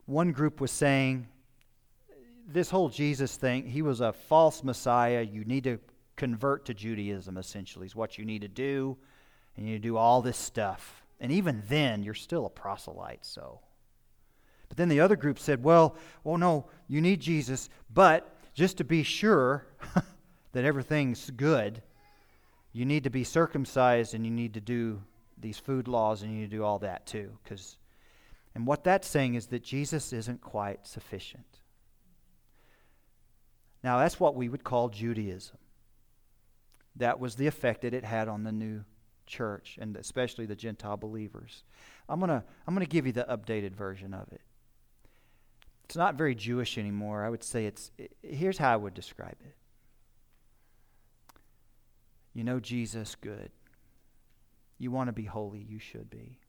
One 0.05 0.31
group 0.31 0.61
was 0.61 0.71
saying, 0.71 1.27
this 2.51 2.69
whole 2.69 2.89
Jesus 2.89 3.35
thing, 3.35 3.67
he 3.67 3.81
was 3.81 4.01
a 4.01 4.13
false 4.13 4.63
Messiah. 4.63 5.21
You 5.21 5.45
need 5.45 5.63
to 5.65 5.79
convert 6.15 6.65
to 6.65 6.73
Judaism, 6.73 7.37
essentially, 7.37 7.85
is 7.85 7.95
what 7.95 8.17
you 8.17 8.25
need 8.25 8.41
to 8.41 8.47
do. 8.47 8.97
And 9.57 9.67
you 9.67 9.79
do 9.79 9.97
all 9.97 10.21
this 10.21 10.37
stuff. 10.37 11.03
And 11.19 11.31
even 11.31 11.63
then, 11.67 12.03
you're 12.03 12.13
still 12.13 12.45
a 12.45 12.49
proselyte, 12.49 13.25
so. 13.25 13.59
But 14.69 14.77
then 14.77 14.89
the 14.89 15.01
other 15.01 15.15
group 15.15 15.39
said, 15.39 15.63
well, 15.63 15.95
well, 16.23 16.37
no, 16.37 16.67
you 16.87 17.01
need 17.01 17.19
Jesus, 17.19 17.69
but 17.93 18.35
just 18.53 18.77
to 18.77 18.83
be 18.83 19.03
sure 19.03 19.65
that 20.53 20.63
everything's 20.63 21.29
good, 21.31 21.81
you 22.71 22.85
need 22.85 23.03
to 23.03 23.09
be 23.09 23.23
circumcised 23.23 24.13
and 24.13 24.23
you 24.23 24.31
need 24.31 24.53
to 24.53 24.61
do 24.61 25.01
these 25.37 25.57
food 25.57 25.87
laws 25.87 26.21
and 26.21 26.31
you 26.31 26.41
need 26.41 26.51
to 26.51 26.57
do 26.57 26.63
all 26.63 26.79
that 26.79 27.05
too. 27.05 27.31
Cause, 27.47 27.77
and 28.53 28.67
what 28.67 28.83
that's 28.83 29.07
saying 29.07 29.35
is 29.35 29.47
that 29.47 29.63
Jesus 29.63 30.13
isn't 30.13 30.41
quite 30.41 30.85
sufficient. 30.85 31.58
Now, 33.83 33.99
that's 33.99 34.19
what 34.19 34.35
we 34.35 34.49
would 34.49 34.63
call 34.63 34.89
Judaism. 34.89 35.57
That 36.95 37.19
was 37.19 37.35
the 37.35 37.47
effect 37.47 37.81
that 37.81 37.93
it 37.93 38.03
had 38.03 38.27
on 38.27 38.43
the 38.43 38.51
new 38.51 38.83
church, 39.25 39.77
and 39.79 39.95
especially 39.95 40.45
the 40.45 40.55
Gentile 40.55 40.97
believers. 40.97 41.63
I'm 42.09 42.19
going 42.19 42.29
to 42.29 42.43
I'm 42.67 42.73
going 42.73 42.85
to 42.85 42.89
give 42.89 43.05
you 43.05 43.13
the 43.13 43.25
updated 43.29 43.73
version 43.73 44.13
of 44.13 44.27
it. 44.33 44.41
It's 45.85 45.95
not 45.95 46.15
very 46.15 46.35
Jewish 46.35 46.77
anymore. 46.77 47.23
I 47.23 47.29
would 47.29 47.43
say 47.43 47.65
it's, 47.65 47.91
it, 47.97 48.15
here's 48.21 48.59
how 48.59 48.73
I 48.73 48.75
would 48.75 48.93
describe 48.93 49.37
it 49.39 49.55
You 52.33 52.43
know 52.43 52.59
Jesus 52.59 53.15
good. 53.15 53.51
You 54.77 54.91
want 54.91 55.07
to 55.07 55.13
be 55.13 55.25
holy, 55.25 55.65
you 55.67 55.79
should 55.79 56.09
be. 56.09 56.39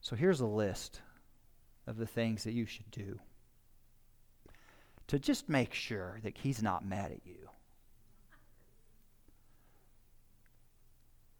So 0.00 0.16
here's 0.16 0.40
a 0.40 0.46
list 0.46 1.00
of 1.86 1.96
the 1.96 2.06
things 2.06 2.44
that 2.44 2.52
you 2.52 2.66
should 2.66 2.90
do 2.90 3.18
to 5.14 5.20
just 5.20 5.48
make 5.48 5.72
sure 5.72 6.18
that 6.24 6.36
he's 6.38 6.60
not 6.60 6.84
mad 6.84 7.12
at 7.12 7.20
you. 7.24 7.48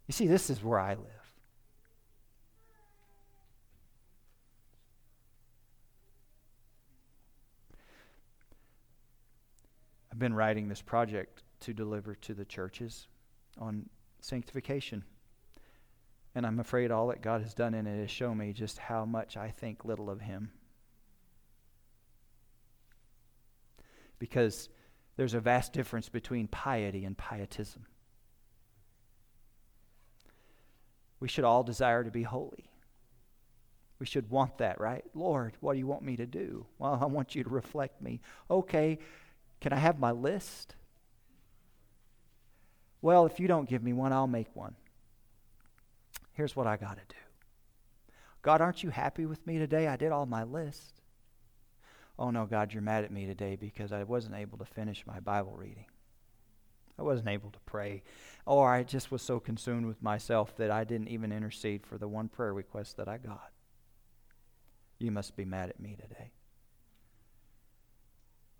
You 0.06 0.12
see, 0.12 0.28
this 0.28 0.48
is 0.48 0.62
where 0.62 0.78
I 0.78 0.90
live. 0.90 1.32
I've 10.12 10.20
been 10.20 10.34
writing 10.34 10.68
this 10.68 10.80
project 10.80 11.42
to 11.62 11.74
deliver 11.74 12.14
to 12.14 12.32
the 12.32 12.44
churches 12.44 13.08
on 13.58 13.88
sanctification. 14.20 15.02
And 16.36 16.46
I'm 16.46 16.60
afraid 16.60 16.92
all 16.92 17.08
that 17.08 17.22
God 17.22 17.42
has 17.42 17.54
done 17.54 17.74
in 17.74 17.88
it 17.88 17.98
has 17.98 18.10
shown 18.12 18.38
me 18.38 18.52
just 18.52 18.78
how 18.78 19.04
much 19.04 19.36
I 19.36 19.50
think 19.50 19.84
little 19.84 20.10
of 20.10 20.20
Him. 20.20 20.52
Because 24.24 24.70
there's 25.18 25.34
a 25.34 25.38
vast 25.40 25.74
difference 25.74 26.08
between 26.08 26.48
piety 26.48 27.04
and 27.04 27.14
pietism. 27.14 27.84
We 31.20 31.28
should 31.28 31.44
all 31.44 31.62
desire 31.62 32.02
to 32.02 32.10
be 32.10 32.22
holy. 32.22 32.70
We 33.98 34.06
should 34.06 34.30
want 34.30 34.56
that, 34.58 34.80
right? 34.80 35.04
Lord, 35.12 35.52
what 35.60 35.74
do 35.74 35.78
you 35.78 35.86
want 35.86 36.04
me 36.04 36.16
to 36.16 36.24
do? 36.24 36.64
Well, 36.78 36.98
I 37.02 37.04
want 37.04 37.34
you 37.34 37.44
to 37.44 37.50
reflect 37.50 38.00
me. 38.00 38.22
Okay, 38.50 38.98
can 39.60 39.74
I 39.74 39.76
have 39.76 39.98
my 39.98 40.12
list? 40.12 40.74
Well, 43.02 43.26
if 43.26 43.38
you 43.38 43.46
don't 43.46 43.68
give 43.68 43.82
me 43.82 43.92
one, 43.92 44.14
I'll 44.14 44.26
make 44.26 44.56
one. 44.56 44.74
Here's 46.32 46.56
what 46.56 46.66
I 46.66 46.78
got 46.78 46.96
to 46.96 47.04
do 47.10 47.20
God, 48.40 48.62
aren't 48.62 48.82
you 48.82 48.88
happy 48.88 49.26
with 49.26 49.46
me 49.46 49.58
today? 49.58 49.86
I 49.86 49.96
did 49.96 50.12
all 50.12 50.24
my 50.24 50.44
list. 50.44 50.93
Oh 52.18 52.30
no, 52.30 52.46
God, 52.46 52.72
you're 52.72 52.82
mad 52.82 53.04
at 53.04 53.12
me 53.12 53.26
today 53.26 53.56
because 53.56 53.92
I 53.92 54.04
wasn't 54.04 54.36
able 54.36 54.58
to 54.58 54.64
finish 54.64 55.04
my 55.06 55.20
Bible 55.20 55.54
reading. 55.56 55.86
I 56.98 57.02
wasn't 57.02 57.28
able 57.28 57.50
to 57.50 57.58
pray. 57.66 58.04
Or 58.46 58.72
I 58.72 58.84
just 58.84 59.10
was 59.10 59.22
so 59.22 59.40
consumed 59.40 59.86
with 59.86 60.02
myself 60.02 60.56
that 60.56 60.70
I 60.70 60.84
didn't 60.84 61.08
even 61.08 61.32
intercede 61.32 61.84
for 61.84 61.98
the 61.98 62.06
one 62.06 62.28
prayer 62.28 62.54
request 62.54 62.96
that 62.98 63.08
I 63.08 63.18
got. 63.18 63.50
You 64.98 65.10
must 65.10 65.36
be 65.36 65.44
mad 65.44 65.70
at 65.70 65.80
me 65.80 65.96
today. 66.00 66.30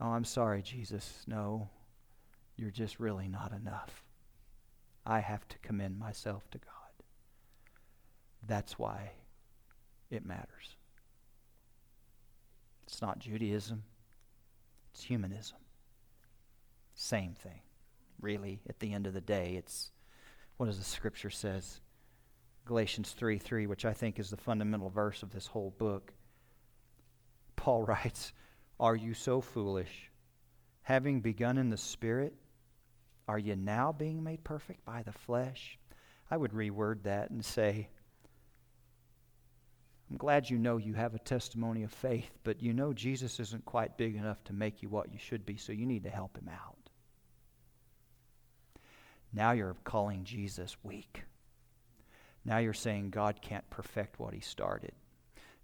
Oh, 0.01 0.09
I'm 0.09 0.25
sorry, 0.25 0.62
Jesus. 0.62 1.23
No, 1.29 1.69
you're 2.57 2.71
just 2.71 2.99
really 2.99 3.29
not 3.29 3.53
enough. 3.53 4.03
I 5.07 5.21
have 5.21 5.47
to 5.49 5.59
commend 5.59 5.99
myself 5.99 6.51
to 6.51 6.59
God. 6.59 7.05
That's 8.47 8.79
why 8.79 9.12
it 10.11 10.27
matters. 10.27 10.77
It's 12.87 13.03
not 13.03 13.18
Judaism, 13.18 13.83
it's 14.92 15.03
humanism. 15.03 15.59
Same 16.94 17.35
thing. 17.35 17.61
Really, 18.20 18.61
at 18.68 18.79
the 18.79 18.92
end 18.92 19.07
of 19.07 19.14
the 19.14 19.20
day, 19.20 19.57
it's 19.59 19.90
what 20.57 20.66
does 20.66 20.79
the 20.79 20.85
scripture 20.85 21.31
says? 21.31 21.81
Galatians 22.64 23.11
3 23.12 23.38
3, 23.38 23.66
which 23.66 23.85
I 23.85 23.92
think 23.92 24.18
is 24.18 24.31
the 24.31 24.37
fundamental 24.37 24.88
verse 24.88 25.23
of 25.23 25.31
this 25.31 25.47
whole 25.47 25.75
book. 25.79 26.12
Paul 27.57 27.83
writes, 27.87 28.33
Are 28.79 28.97
you 28.97 29.14
so 29.14 29.40
foolish? 29.40 30.11
Having 30.83 31.20
begun 31.20 31.59
in 31.59 31.70
the 31.70 31.77
Spirit, 31.77 32.35
are 33.27 33.38
you 33.38 33.57
now 33.57 33.90
being 33.92 34.23
made 34.23 34.44
perfect 34.44 34.85
by 34.85 35.03
the 35.03 35.12
flesh? 35.12 35.79
I 36.31 36.37
would 36.37 36.53
reword 36.53 37.05
that 37.05 37.31
and 37.31 37.44
say, 37.44 37.88
I'm 40.11 40.17
glad 40.17 40.51
you 40.51 40.59
know 40.59 40.77
you 40.77 40.95
have 40.95 41.14
a 41.14 41.19
testimony 41.19 41.83
of 41.83 41.93
faith, 41.93 42.31
but 42.45 42.62
you 42.62 42.73
know 42.73 42.93
Jesus 42.93 43.40
isn't 43.40 43.64
quite 43.64 43.97
big 43.97 44.17
enough 44.17 44.43
to 44.45 44.53
make 44.53 44.83
you 44.83 44.88
what 44.88 45.12
you 45.12 45.19
should 45.19 45.47
be, 45.47 45.57
so 45.57 45.73
you 45.73 45.87
need 45.87 46.05
to 46.05 46.11
help 46.11 46.37
him 46.37 46.49
out. 46.49 46.77
Now 49.33 49.53
you're 49.53 49.77
calling 49.85 50.25
Jesus 50.25 50.77
weak. 50.83 51.23
Now 52.45 52.59
you're 52.59 52.73
saying 52.73 53.11
God 53.11 53.40
can't 53.40 53.69
perfect 53.71 54.21
what 54.21 54.35
he 54.35 54.40
started. 54.40 54.93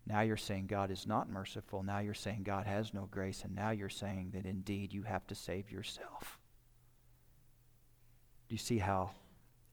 Now 0.07 0.22
you're 0.22 0.37
saying 0.37 0.66
God 0.66 0.90
is 0.90 1.07
not 1.07 1.31
merciful. 1.31 1.83
Now 1.83 1.98
you're 2.00 2.14
saying 2.14 2.42
God 2.42 2.66
has 2.66 2.92
no 2.94 3.07
grace. 3.11 3.44
And 3.44 3.55
now 3.55 3.70
you're 3.70 3.88
saying 3.88 4.31
that 4.35 4.46
indeed 4.46 4.92
you 4.92 5.03
have 5.03 5.26
to 5.29 5.35
save 5.35 5.70
yourself. 5.70 6.38
Do 8.48 8.55
you 8.55 8.59
see 8.59 8.79
how, 8.79 9.11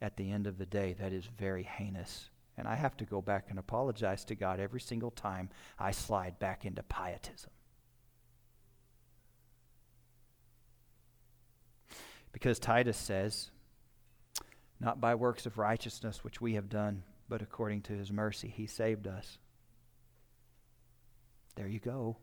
at 0.02 0.18
the 0.18 0.30
end 0.30 0.46
of 0.46 0.58
the 0.60 0.66
day, 0.66 0.94
that 1.00 1.14
is 1.14 1.26
very 1.26 1.64
heinous 1.64 2.30
and 2.58 2.68
I 2.68 2.76
have 2.76 2.98
to 2.98 3.06
go 3.06 3.22
back 3.22 3.48
and 3.50 3.60
apologize 3.60 4.26
to 4.26 4.36
God 4.36 4.60
every 4.60 4.82
single 4.82 5.12
time 5.12 5.50
I 5.78 5.92
slide 5.92 6.40
back 6.40 6.66
into 6.66 6.82
pietism. 6.84 7.52
Because 12.32 12.60
Titus 12.60 12.98
says, 12.98 13.52
Not 14.80 15.00
by 15.00 15.16
works 15.16 15.46
of 15.46 15.58
righteousness 15.58 16.24
which 16.24 16.42
we 16.42 16.56
have 16.56 16.70
done, 16.70 17.04
but 17.30 17.42
according 17.42 17.82
to 17.84 17.94
his 17.94 18.12
mercy, 18.12 18.48
he 18.48 18.68
saved 18.68 19.08
us. 19.08 19.38
There 21.56 21.68
you 21.68 21.80
go. 21.80 22.18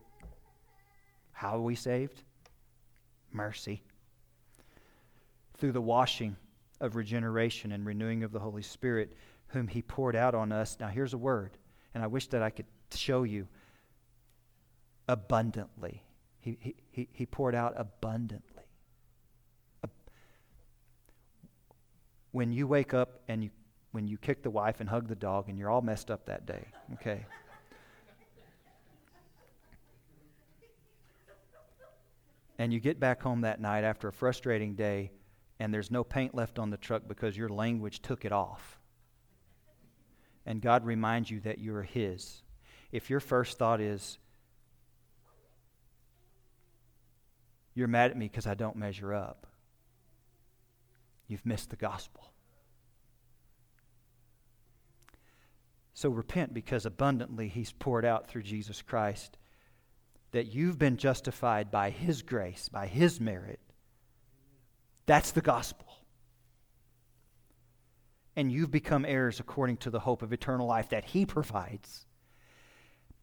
How 1.33 1.57
are 1.57 1.63
we 1.63 1.75
saved? 1.75 2.23
Mercy. 3.33 3.83
Through 5.57 5.73
the 5.73 5.81
washing 5.81 6.37
of 6.81 6.97
regeneration 6.97 7.73
and 7.73 7.85
renewing 7.85 8.23
of 8.23 8.33
the 8.33 8.39
Holy 8.39 8.63
Spirit 8.63 9.17
whom 9.55 9.69
he 9.69 9.81
poured 9.81 10.15
out 10.15 10.35
on 10.35 10.53
us. 10.53 10.77
Now, 10.79 10.89
here's 10.89 11.15
a 11.15 11.19
word, 11.19 11.57
and 11.95 12.05
I 12.05 12.07
wish 12.07 12.27
that 12.29 12.43
I 12.43 12.51
could 12.51 12.67
show 12.93 13.23
you 13.23 13.49
abundantly. 15.09 16.03
He, 16.41 16.75
he, 16.91 17.09
he 17.13 17.25
poured 17.25 17.55
out 17.55 17.73
abundantly. 17.77 18.65
When 22.33 22.53
you 22.53 22.67
wake 22.67 22.93
up 22.93 23.23
and 23.29 23.45
you, 23.45 23.51
when 23.93 24.09
you 24.09 24.19
kick 24.19 24.43
the 24.43 24.51
wife 24.51 24.81
and 24.81 24.89
hug 24.89 25.09
the 25.09 25.15
dog 25.15 25.49
and 25.49 25.57
you're 25.57 25.71
all 25.71 25.83
messed 25.83 26.11
up 26.11 26.27
that 26.27 26.47
day, 26.47 26.67
okay? 26.95 27.25
and 32.59 32.73
you 32.73 32.81
get 32.81 32.99
back 32.99 33.23
home 33.23 33.43
that 33.43 33.61
night 33.61 33.85
after 33.85 34.09
a 34.09 34.13
frustrating 34.13 34.75
day 34.75 35.13
and 35.61 35.73
there's 35.73 35.93
no 35.93 36.03
paint 36.03 36.35
left 36.35 36.59
on 36.59 36.71
the 36.71 36.77
truck 36.77 37.03
because 37.07 37.37
your 37.37 37.49
language 37.49 38.03
took 38.03 38.25
it 38.25 38.33
off 38.33 38.81
and 40.47 40.61
God 40.61 40.85
reminds 40.85 41.31
you 41.31 41.41
that 41.41 41.59
you're 41.59 41.83
His, 41.83 42.43
if 42.93 43.11
your 43.11 43.21
first 43.21 43.59
thought 43.59 43.81
is, 43.81 44.19
you're 47.75 47.89
mad 47.89 48.11
at 48.11 48.17
me 48.17 48.27
because 48.27 48.47
I 48.47 48.55
don't 48.55 48.77
measure 48.77 49.13
up, 49.13 49.47
you've 51.27 51.45
missed 51.45 51.71
the 51.71 51.77
gospel. 51.77 52.31
So 55.95 56.11
repent 56.11 56.53
because 56.53 56.87
abundantly 56.87 57.49
He's 57.49 57.73
poured 57.73 58.05
out 58.05 58.29
through 58.29 58.43
Jesus 58.43 58.83
Christ 58.83 59.39
that 60.33 60.47
you've 60.47 60.79
been 60.79 60.97
justified 60.97 61.71
by 61.71 61.91
His 61.91 62.23
grace, 62.23 62.69
by 62.69 62.87
His 62.87 63.21
merit. 63.21 63.61
That's 65.07 65.31
the 65.31 65.41
gospel 65.41 65.84
and 68.37 68.51
you've 68.51 68.71
become 68.71 69.05
heirs 69.05 69.41
according 69.41 69.77
to 69.79 69.91
the 69.91 70.01
hope 70.01 70.23
of 70.23 70.33
eternal 70.33 70.67
life 70.67 70.89
that 70.91 71.05
He 71.05 71.25
provides. 71.25 72.07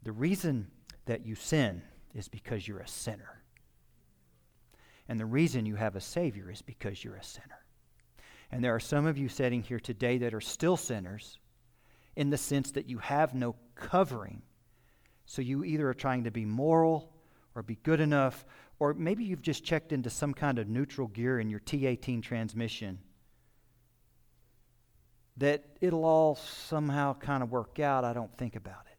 The 0.04 0.12
reason 0.12 0.68
that 1.06 1.26
you 1.26 1.36
sin 1.36 1.82
is 2.16 2.28
because 2.28 2.68
you're 2.68 2.80
a 2.80 2.88
sinner. 2.88 3.42
And 5.08 5.20
the 5.20 5.26
reason 5.26 5.66
you 5.66 5.76
have 5.76 5.96
a 5.96 6.02
Savior 6.02 6.50
is 6.50 6.62
because 6.62 7.04
you're 7.04 7.16
a 7.16 7.24
sinner. 7.24 7.60
And 8.52 8.64
there 8.64 8.76
are 8.76 8.80
some 8.80 9.06
of 9.06 9.18
you 9.18 9.30
sitting 9.30 9.62
here 9.62 9.80
today 9.80 10.18
that 10.20 10.34
are 10.34 10.42
still 10.42 10.78
sinners 10.78 11.40
in 12.16 12.30
the 12.30 12.38
sense 12.38 12.72
that 12.72 12.90
you 12.90 12.98
have 13.00 13.34
no 13.34 13.56
covering. 13.76 14.42
So 15.26 15.42
you 15.42 15.64
either 15.64 15.88
are 15.88 15.94
trying 15.94 16.26
to 16.26 16.32
be 16.32 16.46
moral 16.46 17.14
or 17.56 17.64
be 17.64 17.76
good 17.84 18.00
enough, 18.00 18.46
or 18.80 18.94
maybe 18.94 19.24
you've 19.24 19.42
just 19.42 19.64
checked 19.64 19.92
into 19.92 20.10
some 20.10 20.34
kind 20.34 20.60
of 20.60 20.68
neutral 20.68 21.08
gear 21.08 21.40
in 21.40 21.50
your 21.50 21.60
T18 21.62 22.22
transmission 22.22 23.00
that 25.38 25.64
it'll 25.80 26.06
all 26.06 26.36
somehow 26.36 27.14
kind 27.14 27.42
of 27.42 27.52
work 27.52 27.80
out, 27.80 28.04
I 28.04 28.14
don't 28.14 28.36
think 28.38 28.56
about 28.56 28.86
it. 28.92 28.98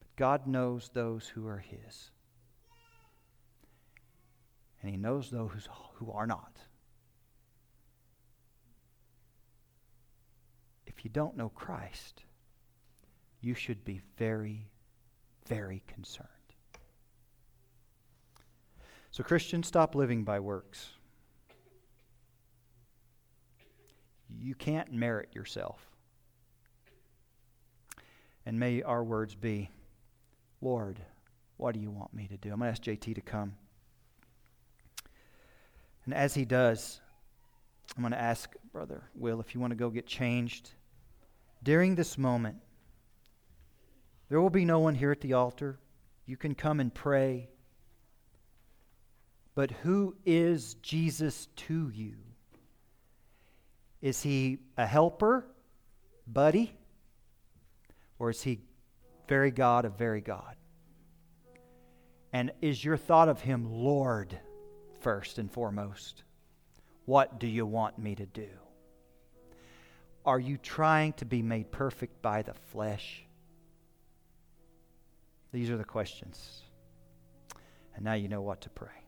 But 0.00 0.16
God 0.16 0.46
knows 0.46 0.90
those 0.92 1.28
who 1.28 1.46
are 1.46 1.58
His. 1.58 2.10
And 4.80 4.90
He 4.90 4.96
knows 4.96 5.30
those 5.30 5.68
who 5.94 6.10
are 6.10 6.26
not. 6.26 6.58
If 10.86 11.04
you 11.04 11.10
don't 11.10 11.36
know 11.36 11.48
Christ, 11.48 12.24
you 13.40 13.54
should 13.54 13.84
be 13.84 14.00
very, 14.16 14.70
very 15.46 15.82
concerned. 15.86 16.28
So, 19.10 19.22
Christians, 19.22 19.66
stop 19.66 19.94
living 19.94 20.24
by 20.24 20.40
works. 20.40 20.88
You 24.42 24.54
can't 24.56 24.92
merit 24.92 25.28
yourself. 25.34 25.78
And 28.44 28.58
may 28.58 28.82
our 28.82 29.04
words 29.04 29.36
be, 29.36 29.70
Lord, 30.60 30.98
what 31.58 31.74
do 31.74 31.80
you 31.80 31.92
want 31.92 32.12
me 32.12 32.26
to 32.26 32.36
do? 32.36 32.52
I'm 32.52 32.58
going 32.58 32.72
to 32.74 32.80
ask 32.80 32.82
JT 32.82 33.14
to 33.14 33.20
come. 33.20 33.54
And 36.04 36.12
as 36.12 36.34
he 36.34 36.44
does, 36.44 37.00
I'm 37.96 38.02
going 38.02 38.12
to 38.12 38.20
ask 38.20 38.52
Brother 38.72 39.04
Will 39.14 39.40
if 39.40 39.54
you 39.54 39.60
want 39.60 39.70
to 39.70 39.76
go 39.76 39.90
get 39.90 40.08
changed. 40.08 40.70
During 41.62 41.94
this 41.94 42.18
moment, 42.18 42.56
there 44.28 44.40
will 44.40 44.50
be 44.50 44.64
no 44.64 44.80
one 44.80 44.96
here 44.96 45.12
at 45.12 45.20
the 45.20 45.34
altar. 45.34 45.78
You 46.26 46.36
can 46.36 46.56
come 46.56 46.80
and 46.80 46.92
pray. 46.92 47.48
But 49.54 49.70
who 49.70 50.16
is 50.26 50.74
Jesus 50.82 51.46
to 51.56 51.90
you? 51.94 52.14
Is 54.02 54.20
he 54.20 54.58
a 54.76 54.84
helper, 54.84 55.46
buddy? 56.26 56.74
Or 58.18 58.30
is 58.30 58.42
he 58.42 58.60
very 59.28 59.52
God 59.52 59.84
of 59.84 59.96
very 59.96 60.20
God? 60.20 60.56
And 62.32 62.50
is 62.60 62.84
your 62.84 62.96
thought 62.96 63.28
of 63.28 63.40
him 63.40 63.70
Lord 63.70 64.38
first 65.00 65.38
and 65.38 65.50
foremost? 65.50 66.24
What 67.04 67.38
do 67.38 67.46
you 67.46 67.64
want 67.64 67.98
me 67.98 68.14
to 68.16 68.26
do? 68.26 68.48
Are 70.24 70.38
you 70.38 70.56
trying 70.56 71.12
to 71.14 71.24
be 71.24 71.42
made 71.42 71.70
perfect 71.70 72.22
by 72.22 72.42
the 72.42 72.54
flesh? 72.54 73.24
These 75.52 75.70
are 75.70 75.76
the 75.76 75.84
questions. 75.84 76.62
And 77.94 78.04
now 78.04 78.14
you 78.14 78.28
know 78.28 78.42
what 78.42 78.62
to 78.62 78.70
pray. 78.70 79.01